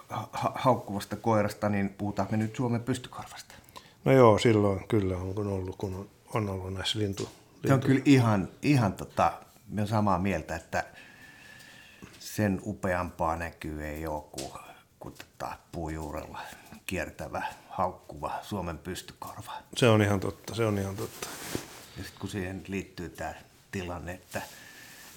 [0.10, 3.47] ha- haukkuvasta koirasta, niin puhutaan me nyt Suomen pystykorvasta.
[4.08, 7.68] No joo, silloin kyllä on kun ollut, kun on, on ollut näissä lintu, lintu.
[7.68, 9.34] Se on kyllä ihan, ihan tota,
[9.70, 10.86] me on samaa mieltä, että
[12.20, 14.52] sen upeampaa näkyy ei ole kuin,
[15.00, 16.40] kuin tota, puujuurella
[16.86, 19.52] kiertävä, haukkuva Suomen pystykorva.
[19.78, 21.28] Se on ihan totta, se on ihan totta.
[21.98, 23.34] Ja sitten kun siihen liittyy tämä
[23.72, 24.42] tilanne, että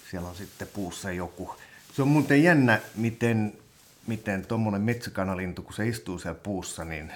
[0.09, 1.55] siellä on sitten puussa joku.
[1.93, 3.53] Se on muuten jännä, miten,
[4.07, 7.11] miten tuommoinen metsäkanalintu, kun se istuu siellä puussa, niin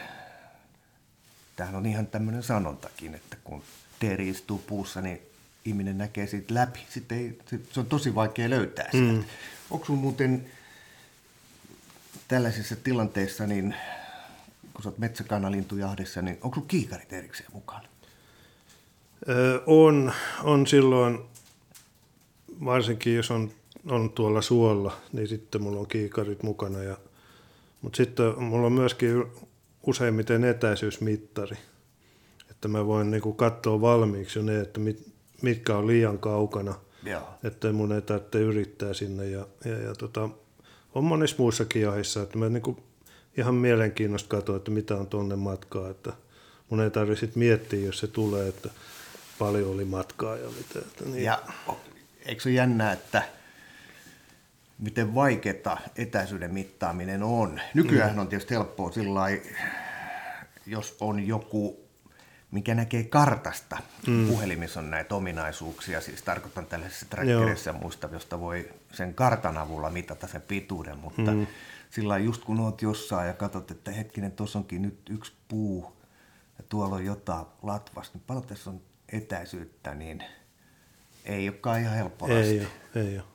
[1.55, 3.63] tämähän on ihan tämmöinen sanontakin, että kun
[3.99, 5.21] teeri istuu puussa, niin
[5.65, 6.79] ihminen näkee siitä läpi.
[6.89, 7.39] Sitten ei,
[7.71, 9.11] se on tosi vaikea löytää sitä.
[9.11, 9.23] Mm.
[9.71, 10.45] Onko sinulla muuten
[12.27, 13.75] tällaisissa tilanteissa, niin
[14.73, 17.87] kun sä oot metsäkanalintujahdissa, niin onko sinulla kiikarit erikseen mukana?
[19.29, 21.19] Öö, on, on silloin,
[22.65, 23.51] varsinkin jos on,
[23.89, 26.83] on tuolla suolla, niin sitten mulla on kiikarit mukana.
[26.83, 26.97] Ja,
[27.81, 29.23] mutta sitten mulla on myöskin
[29.87, 31.57] useimmiten etäisyysmittari,
[32.51, 37.29] että mä voin niinku katsoa valmiiksi jo ne, että mit, mitkä on liian kaukana, Joo.
[37.43, 39.29] että mun ei tarvitse yrittää sinne.
[39.29, 40.29] Ja, ja, ja tota,
[40.95, 42.77] on monissa muissakin jahissa, että mä niinku
[43.37, 46.13] ihan mielenkiinnosta katsoa, että mitä on tuonne matkaa, että
[46.69, 48.69] mun ei tarvitse miettiä, jos se tulee, että
[49.39, 50.79] paljon oli matkaa ja mitä.
[50.79, 51.23] Että niin.
[51.23, 51.41] Ja
[52.25, 53.23] eikö se ole jännää, että
[54.79, 57.61] miten vaikeaa etäisyyden mittaaminen on.
[57.73, 59.21] Nykyään on tietysti helppoa sillä
[60.65, 61.79] jos on joku,
[62.51, 63.77] mikä näkee kartasta.
[64.07, 64.27] Mm.
[64.27, 70.27] Puhelimissa on näitä ominaisuuksia, siis tarkoitan tällaisessa trackerissa muista, josta voi sen kartan avulla mitata
[70.27, 71.47] sen pituuden, mutta mm.
[71.89, 75.95] sillä just kun oot jossain ja katsot, että hetkinen, tuossa onkin nyt yksi puu
[76.57, 80.23] ja tuolla on jotain latvasta, niin paljon tässä on etäisyyttä, niin
[81.25, 83.34] ei olekaan ihan helppo Ei ole, ei ole.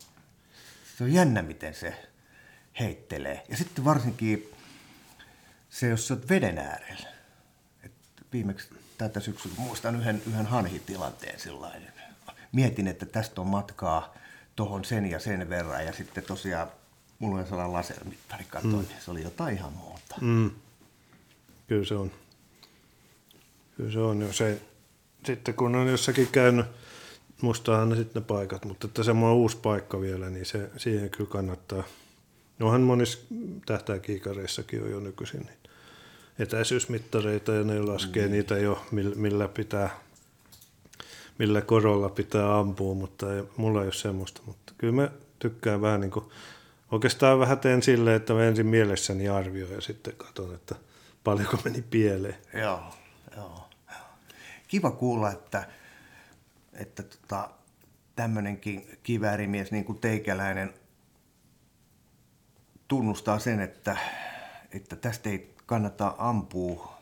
[1.01, 1.95] Se on jännä, miten se
[2.81, 3.45] heittelee.
[3.49, 4.51] Ja sitten varsinkin
[5.71, 7.09] se, jos sä oot veden äärellä.
[7.85, 7.93] Et
[8.33, 11.93] viimeksi tätä syksyllä muistan yhden, yhden hanhitilanteen sellainen.
[12.53, 14.15] Mietin, että tästä on matkaa
[14.57, 15.87] tuohon sen ja sen verran.
[15.87, 16.69] Ja sitten tosiaan
[17.19, 19.01] mulla on sellainen lasermittari, katsoin, mm.
[19.05, 20.17] se oli jotain ihan muuta.
[20.21, 20.51] Mm.
[21.69, 22.13] Kyllä se on.
[23.77, 24.61] Kyllä se on, jos ei,
[25.27, 26.67] sitten kun on jossakin käynyt,
[27.43, 31.31] mustahan ne sitten ne paikat, mutta että semmoinen uusi paikka vielä, niin se, siihen kyllä
[31.31, 31.83] kannattaa.
[32.61, 33.19] Onhan monissa
[33.67, 35.59] tähtäkiikareissakin on jo nykyisin niin
[36.39, 38.33] etäisyysmittareita ja ne laskee mm.
[38.33, 38.87] niitä jo,
[39.17, 39.91] millä pitää,
[41.39, 44.41] millä korolla pitää ampua, mutta ei, mulla ei ole semmoista.
[44.47, 46.25] Mutta kyllä mä tykkään vähän niin kuin,
[46.91, 50.75] oikeastaan vähän teen silleen, että mä ensin mielessäni arvioin ja sitten katson, että
[51.25, 52.37] paljonko meni pieleen.
[52.55, 52.81] Joo,
[53.37, 53.71] joo
[54.71, 55.65] kiva kuulla, että,
[56.81, 57.51] että tota,
[58.17, 60.75] tämmöinenkin kiväärimies niin kuin teikäläinen
[62.89, 63.97] tunnustaa sen, että,
[64.73, 67.01] että tästä ei kannata ampua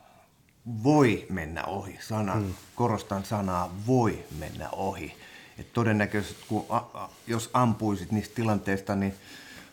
[0.83, 1.99] voi mennä ohi.
[2.01, 2.55] Sana, hmm.
[2.75, 5.15] Korostan sanaa voi mennä ohi.
[5.59, 9.15] Et todennäköisesti kun a, a, jos ampuisit niistä tilanteista, niin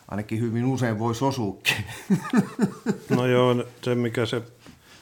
[0.08, 1.76] ainakin hyvin usein voisi osuukin.
[3.08, 4.42] No joo, se mikä se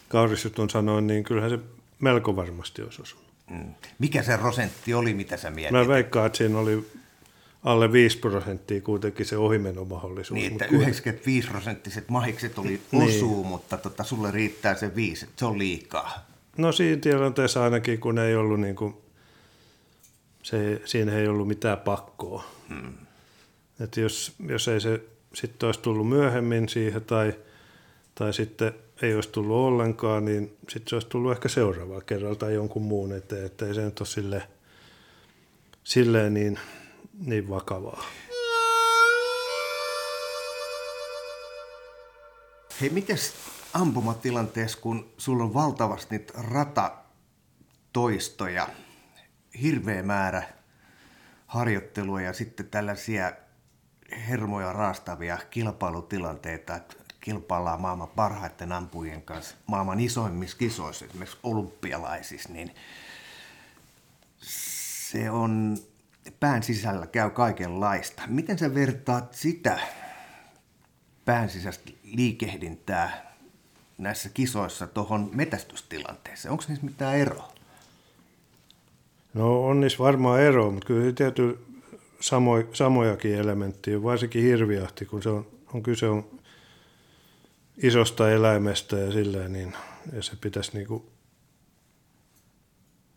[0.08, 1.58] Kaurisjutun sanoi, niin kyllähän se
[2.00, 3.23] melko varmasti olisi osunut.
[3.50, 3.74] Mm.
[3.98, 5.72] Mikä se prosentti oli, mitä sä mietit?
[5.72, 6.86] Mä veikkaan, että siinä oli
[7.64, 10.40] alle 5 prosenttia kuitenkin se ohimenomahdollisuus.
[10.40, 13.02] Niin, että 95 prosenttiset mahikset oli niin.
[13.02, 13.46] osuu, niin.
[13.46, 16.26] mutta tota, sulle riittää se 5, se on liikaa.
[16.56, 18.94] No siinä tilanteessa ainakin, kun ei ollut niin kuin,
[20.42, 22.44] se, siinä ei ollut mitään pakkoa.
[22.68, 22.92] Hmm.
[23.80, 25.00] Että jos, jos ei se
[25.34, 27.34] sitten olisi tullut myöhemmin siihen tai,
[28.14, 32.54] tai sitten ei olisi tullut ollenkaan, niin sitten se olisi tullut ehkä seuraavaa kerralla tai
[32.54, 34.42] jonkun muun eteen, että ei se nyt ole silleen,
[35.84, 36.58] silleen niin
[37.18, 38.04] niin vakavaa.
[42.80, 43.34] Hei, mites
[43.74, 48.68] ampumatilanteessa, kun sulla on valtavasti niitä ratatoistoja,
[49.62, 50.42] hirveä määrä
[51.46, 53.32] harjoittelua ja sitten tällaisia
[54.28, 62.74] hermoja raastavia kilpailutilanteita, että kilpaillaan maailman parhaiten ampujien kanssa maailman isoimmissa kisoissa, esimerkiksi olympialaisissa, niin
[65.10, 65.76] se on,
[66.40, 68.22] pään sisällä käy kaikenlaista.
[68.26, 69.78] Miten sä vertaat sitä
[71.24, 73.34] pään sisäistä liikehdintää
[73.98, 76.52] näissä kisoissa tuohon metästystilanteeseen?
[76.52, 77.52] Onko niissä mitään eroa?
[79.34, 81.66] No on niissä varmaan eroa, mutta kyllä tietysti
[82.20, 86.34] samoja, samojakin elementtejä, varsinkin hirviahti, kun se on, on kyse on
[87.82, 89.76] isosta eläimestä ja silleen, niin
[90.12, 91.12] ja se pitäisi niinku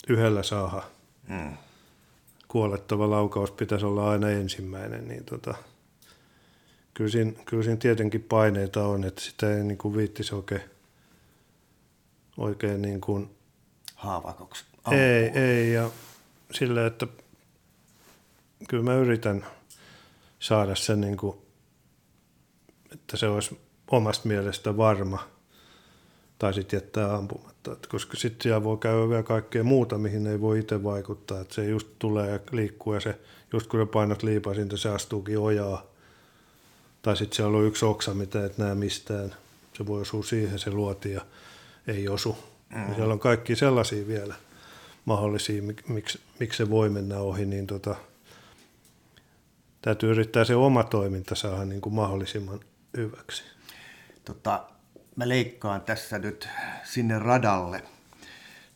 [0.07, 0.83] yhdellä saada.
[1.27, 1.57] Mm.
[2.47, 5.55] Kuolettava laukaus pitäisi olla aina ensimmäinen, niin tota,
[6.93, 10.61] kyllä, siinä, kyllä siinä tietenkin paineita on, että sitä ei niinku viittisi oikein,
[12.37, 13.37] oikein niin kuin,
[13.95, 14.65] Haavakoksi.
[14.91, 15.89] Ei, ei, ja
[16.51, 17.07] sillä, että
[18.69, 19.45] kyllä mä yritän
[20.39, 21.37] saada sen, niin kuin,
[22.91, 23.59] että se olisi
[23.91, 25.27] omasta mielestä varma,
[26.39, 27.71] tai sitten jättää ampumatta.
[27.71, 31.41] Et koska sitten siellä voi käydä vielä kaikkea muuta, mihin ei voi itse vaikuttaa.
[31.41, 33.19] Et se just tulee ja liikkuu ja se,
[33.53, 35.83] just kun sä painat liipasinta, se astuukin ojaa.
[37.01, 39.35] Tai sitten siellä on yksi oksa, mitä et näe mistään.
[39.73, 41.21] Se voi osua siihen, se luoti ja
[41.87, 42.37] ei osu.
[42.75, 42.89] Mm.
[42.89, 44.35] Ja siellä on kaikki sellaisia vielä
[45.05, 47.95] mahdollisia, miksi, miksi se voi mennä ohi, niin tota,
[49.81, 52.59] täytyy yrittää se oma toiminta saada niin kuin mahdollisimman
[52.97, 53.43] hyväksi.
[54.27, 54.63] Tota,
[55.15, 56.49] mä leikkaan tässä nyt
[56.83, 57.83] sinne radalle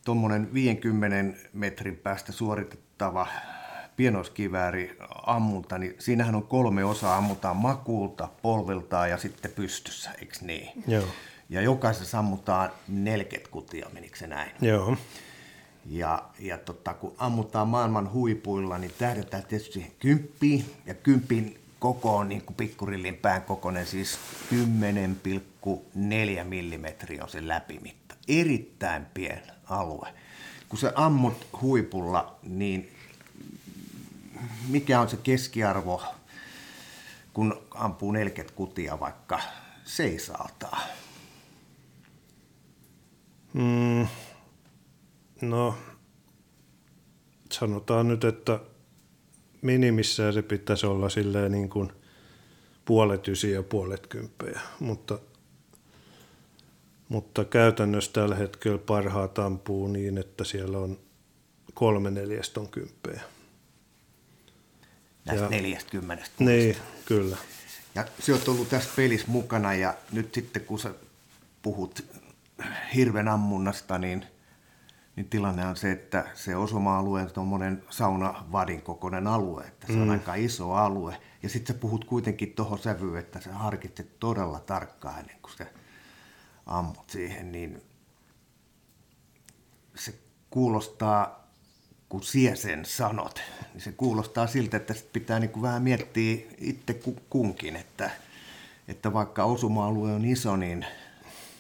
[0.06, 3.28] tuommoinen 50 metrin päästä suoritettava
[3.96, 10.84] pienoiskivääri ammunta, niin siinähän on kolme osaa, ammutaan makuulta, polviltaan ja sitten pystyssä, eikö niin?
[10.88, 11.06] Joo.
[11.50, 14.52] Ja jokaisessa ammutaan 40 kutia, menikö se näin?
[14.62, 14.98] Joo.
[15.86, 22.18] Ja, ja tota, kun ammutaan maailman huipuilla, niin tähdetään tietysti siihen kymppiin, ja kympin koko
[22.18, 24.20] on niin kuin pikkurillin pään kokoinen, siis
[24.52, 28.16] 10,4 millimetriä on se läpimitta.
[28.28, 30.14] Erittäin pieni alue.
[30.70, 32.96] Kun se ammut huipulla, niin
[34.68, 36.04] mikä on se keskiarvo,
[37.34, 39.40] kun ampuu 40 kutia vaikka
[39.84, 40.84] seisaaltaan?
[43.54, 44.08] Mm,
[45.42, 45.76] no,
[47.52, 48.60] sanotaan nyt, että
[49.62, 51.92] minimissään se pitäisi olla silleen niin kuin
[52.86, 55.20] puolet ysiä ja puolet kymppejä, mutta,
[57.10, 61.00] mutta käytännössä tällä hetkellä parhaat ampuu niin, että siellä on
[61.74, 63.22] kolme neljästä on kymppejä.
[65.26, 65.98] Näistä ja, neljästä
[66.40, 67.38] Niin, kyllä.
[67.96, 70.94] Ja se on ollut tässä pelissä mukana ja nyt sitten kun sä
[71.62, 72.06] puhut
[72.96, 74.26] hirven ammunnasta, niin–
[75.16, 80.08] niin tilanne on se, että se osuma-alue on tuommoinen saunavadin kokoinen alue, että se on
[80.08, 80.10] mm.
[80.10, 81.18] aika iso alue.
[81.44, 85.66] Ja sitten sä puhut kuitenkin tuohon sävyyn, että sä harkitset todella tarkkaan ennen kuin sä
[86.66, 87.82] ammut siihen, niin
[89.96, 90.14] se
[90.50, 91.48] kuulostaa,
[92.10, 93.42] kun sie sen sanot,
[93.74, 98.12] niin se kuulostaa siltä, että sit pitää niinku vähän miettiä itse kunkin, että,
[98.88, 100.86] että vaikka osuma-alue on iso, niin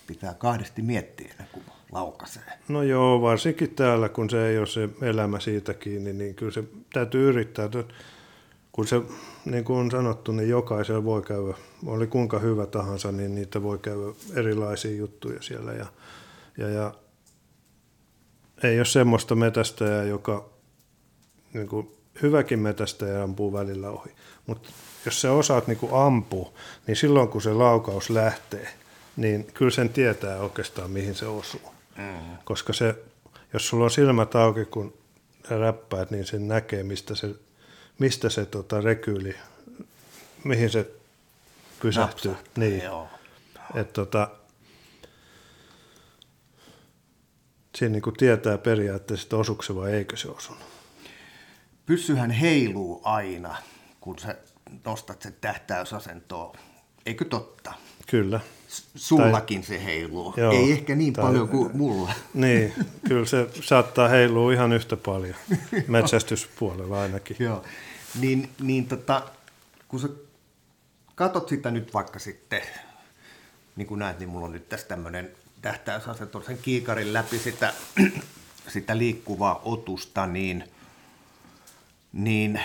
[0.07, 2.43] pitää kahdesti miettiä ennen kuin laukaisee.
[2.67, 6.63] No joo, varsinkin täällä, kun se ei ole se elämä siitä kiinni, niin kyllä se
[6.93, 7.69] täytyy yrittää.
[8.71, 9.01] Kun se,
[9.45, 11.53] niin kuin on sanottu, niin jokaisella voi käydä,
[11.85, 15.73] oli kuinka hyvä tahansa, niin niitä voi käydä erilaisia juttuja siellä.
[15.73, 15.85] Ja,
[16.57, 16.93] ja, ja
[18.63, 20.49] ei ole semmoista metästäjää, joka
[21.53, 21.91] niin kuin,
[22.21, 24.11] hyväkin metästäjä ampuu välillä ohi.
[24.47, 24.69] Mutta
[25.05, 26.51] jos sä osaat niin kuin ampua,
[26.87, 28.67] niin silloin kun se laukaus lähtee,
[29.15, 31.61] niin kyllä sen tietää oikeastaan, mihin se osuu.
[32.01, 32.37] Mm.
[32.43, 32.95] Koska se,
[33.53, 34.93] jos sulla on silmät auki, kun
[35.49, 37.35] räppäät, niin sen näkee, mistä se,
[37.99, 39.35] mistä se tota, rekyyli,
[40.43, 40.91] mihin se
[41.81, 42.31] pysähtyy.
[42.31, 42.83] Napsahtaa, niin.
[42.83, 43.07] Joo.
[43.75, 44.31] Et, tota,
[47.75, 50.63] siinä niin tietää periaatteessa, että osuuko se vai eikö se osunut.
[51.85, 53.55] Pyssyhän heiluu aina,
[54.01, 54.35] kun sä
[54.85, 56.55] nostat sen tähtäysasentoon.
[57.05, 57.73] Eikö totta?
[58.07, 58.39] Kyllä.
[58.95, 60.33] Sullakin tai, se heiluu.
[60.37, 62.13] Joo, Ei ehkä niin tai, paljon kuin mulla.
[62.33, 62.73] Niin,
[63.07, 65.35] kyllä se saattaa heilua ihan yhtä paljon,
[65.87, 67.37] metsästyspuolella ainakin.
[67.39, 67.63] joo,
[68.19, 69.23] niin, niin tota,
[69.87, 70.09] kun sä
[71.15, 72.61] katot sitä nyt vaikka sitten,
[73.75, 75.31] niin kuin näet, niin mulla on nyt tässä tämmöinen
[75.61, 77.73] tähtäysase sen kiikarin läpi sitä,
[78.73, 80.63] sitä liikkuvaa otusta, niin,
[82.13, 82.61] niin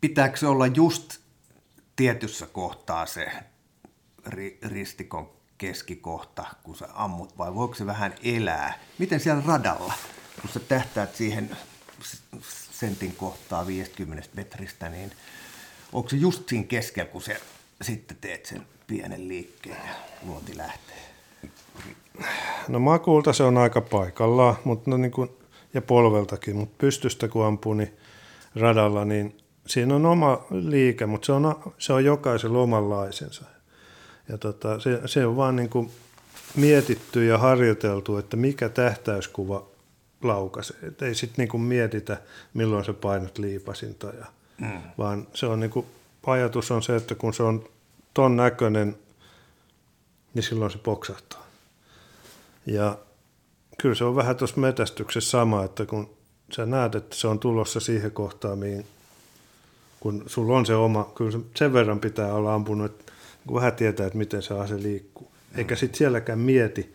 [0.00, 1.19] pitääkö se olla just
[1.96, 3.32] tietyssä kohtaa se
[4.26, 8.78] ri, ristikon keskikohta, kun sä ammut, vai voiko se vähän elää?
[8.98, 9.94] Miten siellä radalla,
[10.40, 11.56] kun sä tähtäät siihen
[12.70, 15.12] sentin kohtaa 50 metristä, niin
[15.92, 17.40] onko se just siinä keskellä, kun se
[17.82, 21.10] sitten teet sen pienen liikkeen ja luoti lähtee?
[22.68, 25.30] No makuulta se on aika paikallaan, mutta no niin kuin,
[25.74, 27.96] ja polveltakin, mutta pystystä kun ampuu, niin
[28.54, 29.36] radalla, niin
[29.70, 33.44] siinä on oma liike, mutta se on, se on jokaisella omanlaisensa.
[34.28, 35.90] Ja tota, se, se on vaan niin kuin
[36.56, 39.66] mietitty ja harjoiteltu, että mikä tähtäyskuva
[40.22, 40.76] laukaisee.
[40.82, 42.22] Et ei sitten niin mietitä,
[42.54, 44.26] milloin se painot liipasinta, ja,
[44.60, 44.80] mm.
[44.98, 45.86] vaan se on niin kuin,
[46.26, 47.68] ajatus on se, että kun se on
[48.14, 48.98] ton näköinen,
[50.34, 51.46] niin silloin se poksahtaa.
[52.66, 52.98] Ja
[53.78, 56.10] kyllä se on vähän tuossa metästyksessä sama, että kun
[56.52, 58.86] sä näet, että se on tulossa siihen kohtaan, mihin,
[60.00, 63.12] kun sulla on se oma, kyllä sen verran pitää olla ampunut, että
[63.46, 65.30] kun vähän tietää, että miten se ase liikkuu.
[65.54, 66.94] Eikä sitten sielläkään mieti,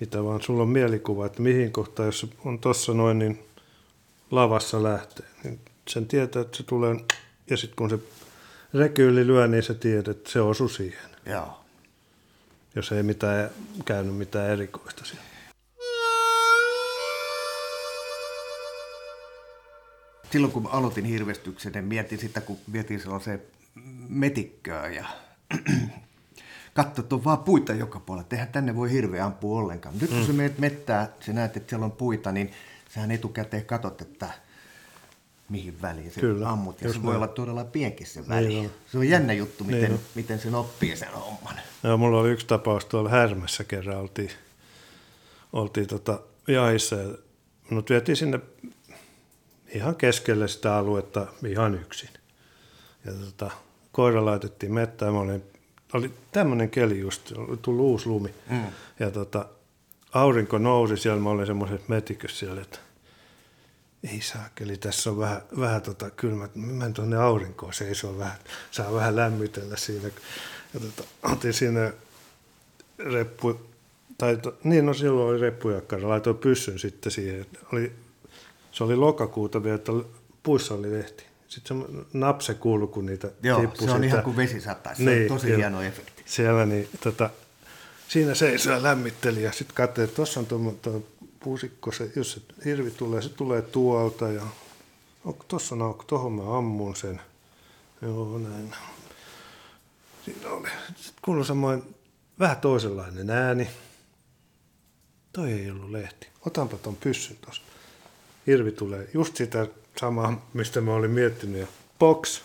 [0.00, 3.44] mitä vaan sulla on mielikuva, että mihin kohtaan, jos on tuossa noin, niin
[4.30, 5.26] lavassa lähtee.
[5.44, 6.96] Niin sen tietää, että se tulee,
[7.50, 7.98] ja sitten kun se
[8.74, 11.10] rekyyli lyö, niin se tiedät, että se osuu siihen.
[11.26, 11.60] Joo.
[12.74, 13.50] Jos ei mitään
[13.84, 15.29] käynyt mitään erikoista siellä.
[20.30, 23.42] Silloin kun aloitin hirvestyksen, niin mietin sitä, kun mietin sellaiseen
[24.08, 25.04] metikköä ja
[26.74, 28.28] katso, että on vaan puita joka puolella.
[28.32, 29.94] Eihän tänne voi hirveä ampua ollenkaan.
[30.00, 30.26] Nyt kun mm.
[30.26, 32.50] sä menet mettää, sä näet, että siellä on puita, niin
[32.88, 34.30] sähän etukäteen katsot, että
[35.48, 36.80] mihin väliin se Kyllä, ammut.
[36.80, 38.48] Ja se voi olla todella pienkin se väli.
[38.48, 41.54] Niin se on jännä juttu, miten, niin miten sen oppii sen homman.
[41.82, 43.98] Joo, mulla oli yksi tapaus tuolla Härmässä kerran.
[43.98, 44.30] Oltiin,
[45.52, 47.08] oltiin tota jahissa ja
[47.70, 48.40] minut vietiin sinne
[49.74, 52.10] ihan keskelle sitä aluetta ihan yksin.
[53.04, 53.50] Ja tota,
[53.92, 55.14] koira laitettiin mettään.
[55.14, 55.42] Mä olin,
[55.92, 58.34] oli tämmöinen keli just, oli tullut uusi lumi.
[58.50, 58.64] Mm.
[59.00, 59.46] Ja tota,
[60.12, 62.78] aurinko nousi siellä, mä olin semmoisessa metikössä siellä, että
[64.12, 68.38] ei saakeli, tässä on vähän, vähän tota kylmä, mä menen tuonne aurinkoon seisoo vähän,
[68.70, 70.10] saa vähän lämmitellä siinä.
[70.74, 71.92] Ja tota, otin siinä
[72.98, 73.60] reppu,
[74.18, 77.46] tai to, niin no silloin oli reppujakkara, laitoin pyssyn sitten siihen.
[77.72, 77.92] Oli,
[78.72, 79.92] se oli lokakuuta vielä, että
[80.42, 81.24] puissa oli lehti.
[81.48, 84.06] Sitten se napse kuului, kun niitä Joo, tippui se on sitä.
[84.06, 85.04] ihan kuin vesi sataisi.
[85.04, 85.58] Se niin, on tosi kyllä.
[85.58, 86.22] hieno efekti.
[86.26, 87.30] Siellä niin, tota,
[88.08, 91.02] siinä seisoi ja lämmitteli ja sitten katsoin, että tuossa on tuo
[91.40, 94.42] puusikko, se, jos se hirvi tulee, se tulee tuolta ja
[95.24, 97.20] onko tuossa on aukko, tuohon mä ammun sen.
[98.02, 98.74] Joo, näin.
[100.24, 100.68] Siinä oli.
[100.96, 101.94] Sitten kuului samoin
[102.38, 103.68] vähän toisenlainen ääni.
[105.32, 106.26] Toi ei ollut lehti.
[106.46, 107.69] Otanpa ton pyssyn tuosta.
[108.50, 109.66] Hirvi tulee just sitä
[110.00, 111.60] samaa, mistä mä olin miettinyt.
[111.60, 111.66] Ja
[111.98, 112.40] box.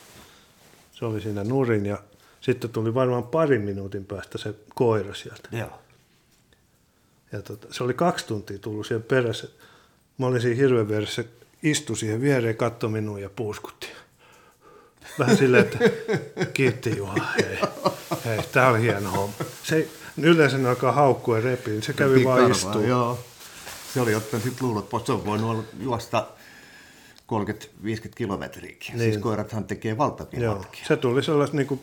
[0.91, 1.97] Se oli siinä nurin ja
[2.41, 5.49] sitten tuli varmaan parin minuutin päästä se koira sieltä.
[5.51, 5.79] Joo.
[7.31, 9.47] Ja tota, se oli kaksi tuntia tullut siihen perässä.
[10.17, 11.23] Mä olin siinä hirveän vieressä,
[11.63, 13.87] istui siihen viereen, katsoi minua ja puuskutti.
[15.19, 15.79] Vähän silleen, että
[16.53, 17.59] kiitti Juha, hei,
[18.25, 19.35] hei tää oli hieno homma.
[19.63, 19.87] Se
[20.21, 22.81] yleensä ne alkaa haukkua ja repiä, niin se kävi vaan istua.
[22.81, 23.19] Joo.
[23.95, 26.27] Se oli ottanut sitten luulot pois, se on voinut olla juosta
[27.17, 28.85] 30-50 kilometriäkin.
[28.85, 29.11] Siis niin.
[29.11, 30.57] Siis koirathan tekee valtavia Joo.
[30.57, 30.85] matkia.
[30.85, 31.81] Se tuli sellaista niin kuin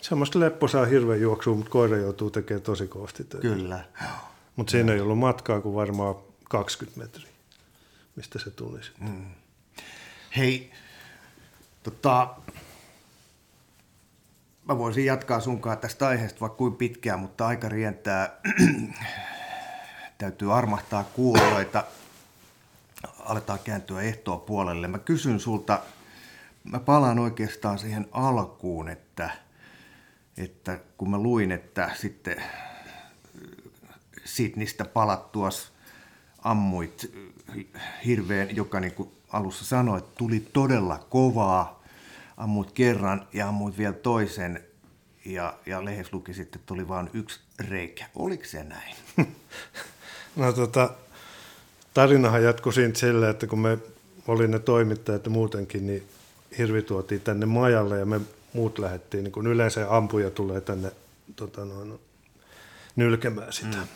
[0.00, 3.48] semmoista lepposaa hirveän juoksua, mutta koira joutuu tekemään tosi kovasti töitä.
[3.48, 3.84] Kyllä.
[4.56, 6.14] Mutta siinä ei ollut matkaa kuin varmaan
[6.44, 7.28] 20 metriä,
[8.16, 9.08] mistä se tuli sitten.
[9.08, 9.26] Mm.
[10.36, 10.70] Hei,
[11.82, 12.34] tota,
[14.68, 18.40] mä voisin jatkaa sunkaan tästä aiheesta vaikka kuin pitkään, mutta aika rientää.
[20.18, 21.84] Täytyy armahtaa kuulijoita.
[23.18, 24.88] Aletaan kääntyä ehtoa puolelle.
[24.88, 25.80] Mä kysyn sulta,
[26.64, 29.30] mä palaan oikeastaan siihen alkuun, että–
[30.36, 32.50] että kun mä luin, että sitten äh,
[34.24, 35.48] Sydneystä palattua
[36.38, 37.12] ammuit
[37.48, 41.82] äh, hirveän, joka niin kuin alussa sanoi, että tuli todella kovaa,
[42.36, 44.64] ammuit kerran ja ammuit vielä toisen
[45.24, 48.06] ja, ja lehes luki sitten, että tuli vain yksi reikä.
[48.14, 48.96] Oliko se näin?
[50.36, 50.90] no tota,
[51.94, 53.78] tarinahan jatkui siitä silleen, että kun me
[54.28, 56.08] oli ne toimittajat ja muutenkin, niin
[56.58, 58.20] hirvi tuotiin tänne majalle ja me
[58.52, 60.92] muut lähdettiin, niin kuin yleensä ampuja tulee tänne
[61.36, 62.00] tota noin,
[62.96, 63.76] nylkemään sitä.
[63.76, 63.86] Mm.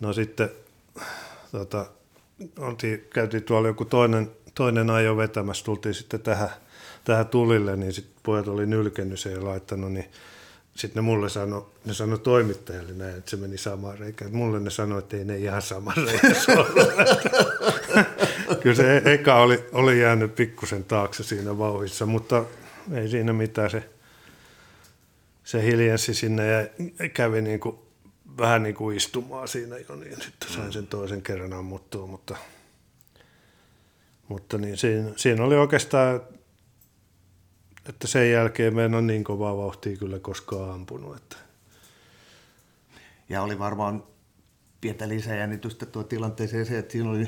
[0.00, 0.50] No sitten
[1.52, 1.86] tota,
[2.58, 6.50] oltiin, käytiin tuolla joku toinen, toinen ajo vetämässä, tultiin sitten tähän,
[7.04, 10.10] tähän tulille, niin sitten pojat oli nylkennyt sen ja laittanut, niin
[10.74, 14.34] sitten ne mulle sanoi, ne sanoi toimittajalle näin, että se meni samaan reikään.
[14.34, 16.34] Mulle ne sanoi, että ei ne ihan saman reikään
[18.62, 22.44] kyllä se eka oli, oli jäänyt pikkusen taakse siinä vauhissa, mutta
[22.92, 23.70] ei siinä mitään.
[23.70, 23.90] Se,
[25.44, 26.66] se hiljensi sinne ja
[27.08, 27.76] kävi niin kuin,
[28.38, 32.36] vähän niin kuin istumaan siinä jo, niin sitten sain sen toisen kerran ammuttua, mutta,
[34.28, 36.20] mutta niin siinä, siinä oli oikeastaan,
[37.88, 41.16] että sen jälkeen me en ole niin kovaa vauhtia kyllä koskaan ampunut.
[41.16, 41.36] Että.
[43.28, 44.02] Ja oli varmaan
[44.80, 47.26] pientä lisäjännitystä tuo tilanteeseen se, että siinä oli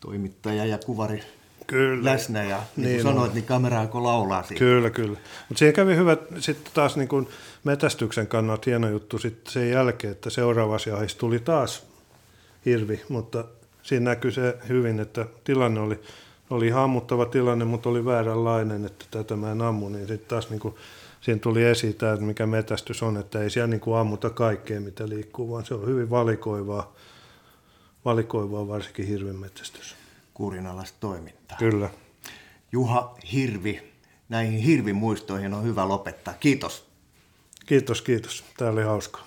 [0.00, 1.22] toimittaja ja kuvari
[1.66, 2.04] kyllä.
[2.04, 4.58] läsnä ja niin, niin kuin sanoit, niin kamera alkoi laulaa siitä.
[4.58, 5.18] Kyllä, kyllä.
[5.48, 7.28] Mutta siihen kävi hyvä sitten taas niin kuin
[7.64, 11.86] metästyksen kannalta hieno juttu sitten sen jälkeen, että seuraavassa jahissa tuli taas
[12.64, 13.44] hirvi, mutta
[13.82, 16.00] siinä näkyy se hyvin, että tilanne oli,
[16.50, 20.50] oli ihan ammuttava tilanne, mutta oli vääränlainen, että tätä mä en ammu, niin sitten taas
[20.50, 20.74] niin kuin,
[21.20, 24.80] siinä tuli esiin tämä, että mikä metästys on, että ei siellä niin kuin ammuta kaikkea,
[24.80, 26.92] mitä liikkuu, vaan se on hyvin valikoivaa,
[28.04, 29.96] valikoivaa varsinkin hirven metästys
[30.34, 31.58] kurinalaista toimintaa.
[31.58, 31.90] Kyllä.
[32.72, 33.82] Juha Hirvi,
[34.28, 36.34] näihin hirvimuistoihin on hyvä lopettaa.
[36.34, 36.86] Kiitos.
[37.66, 38.44] Kiitos, kiitos.
[38.58, 39.26] Tämä oli hauskaa.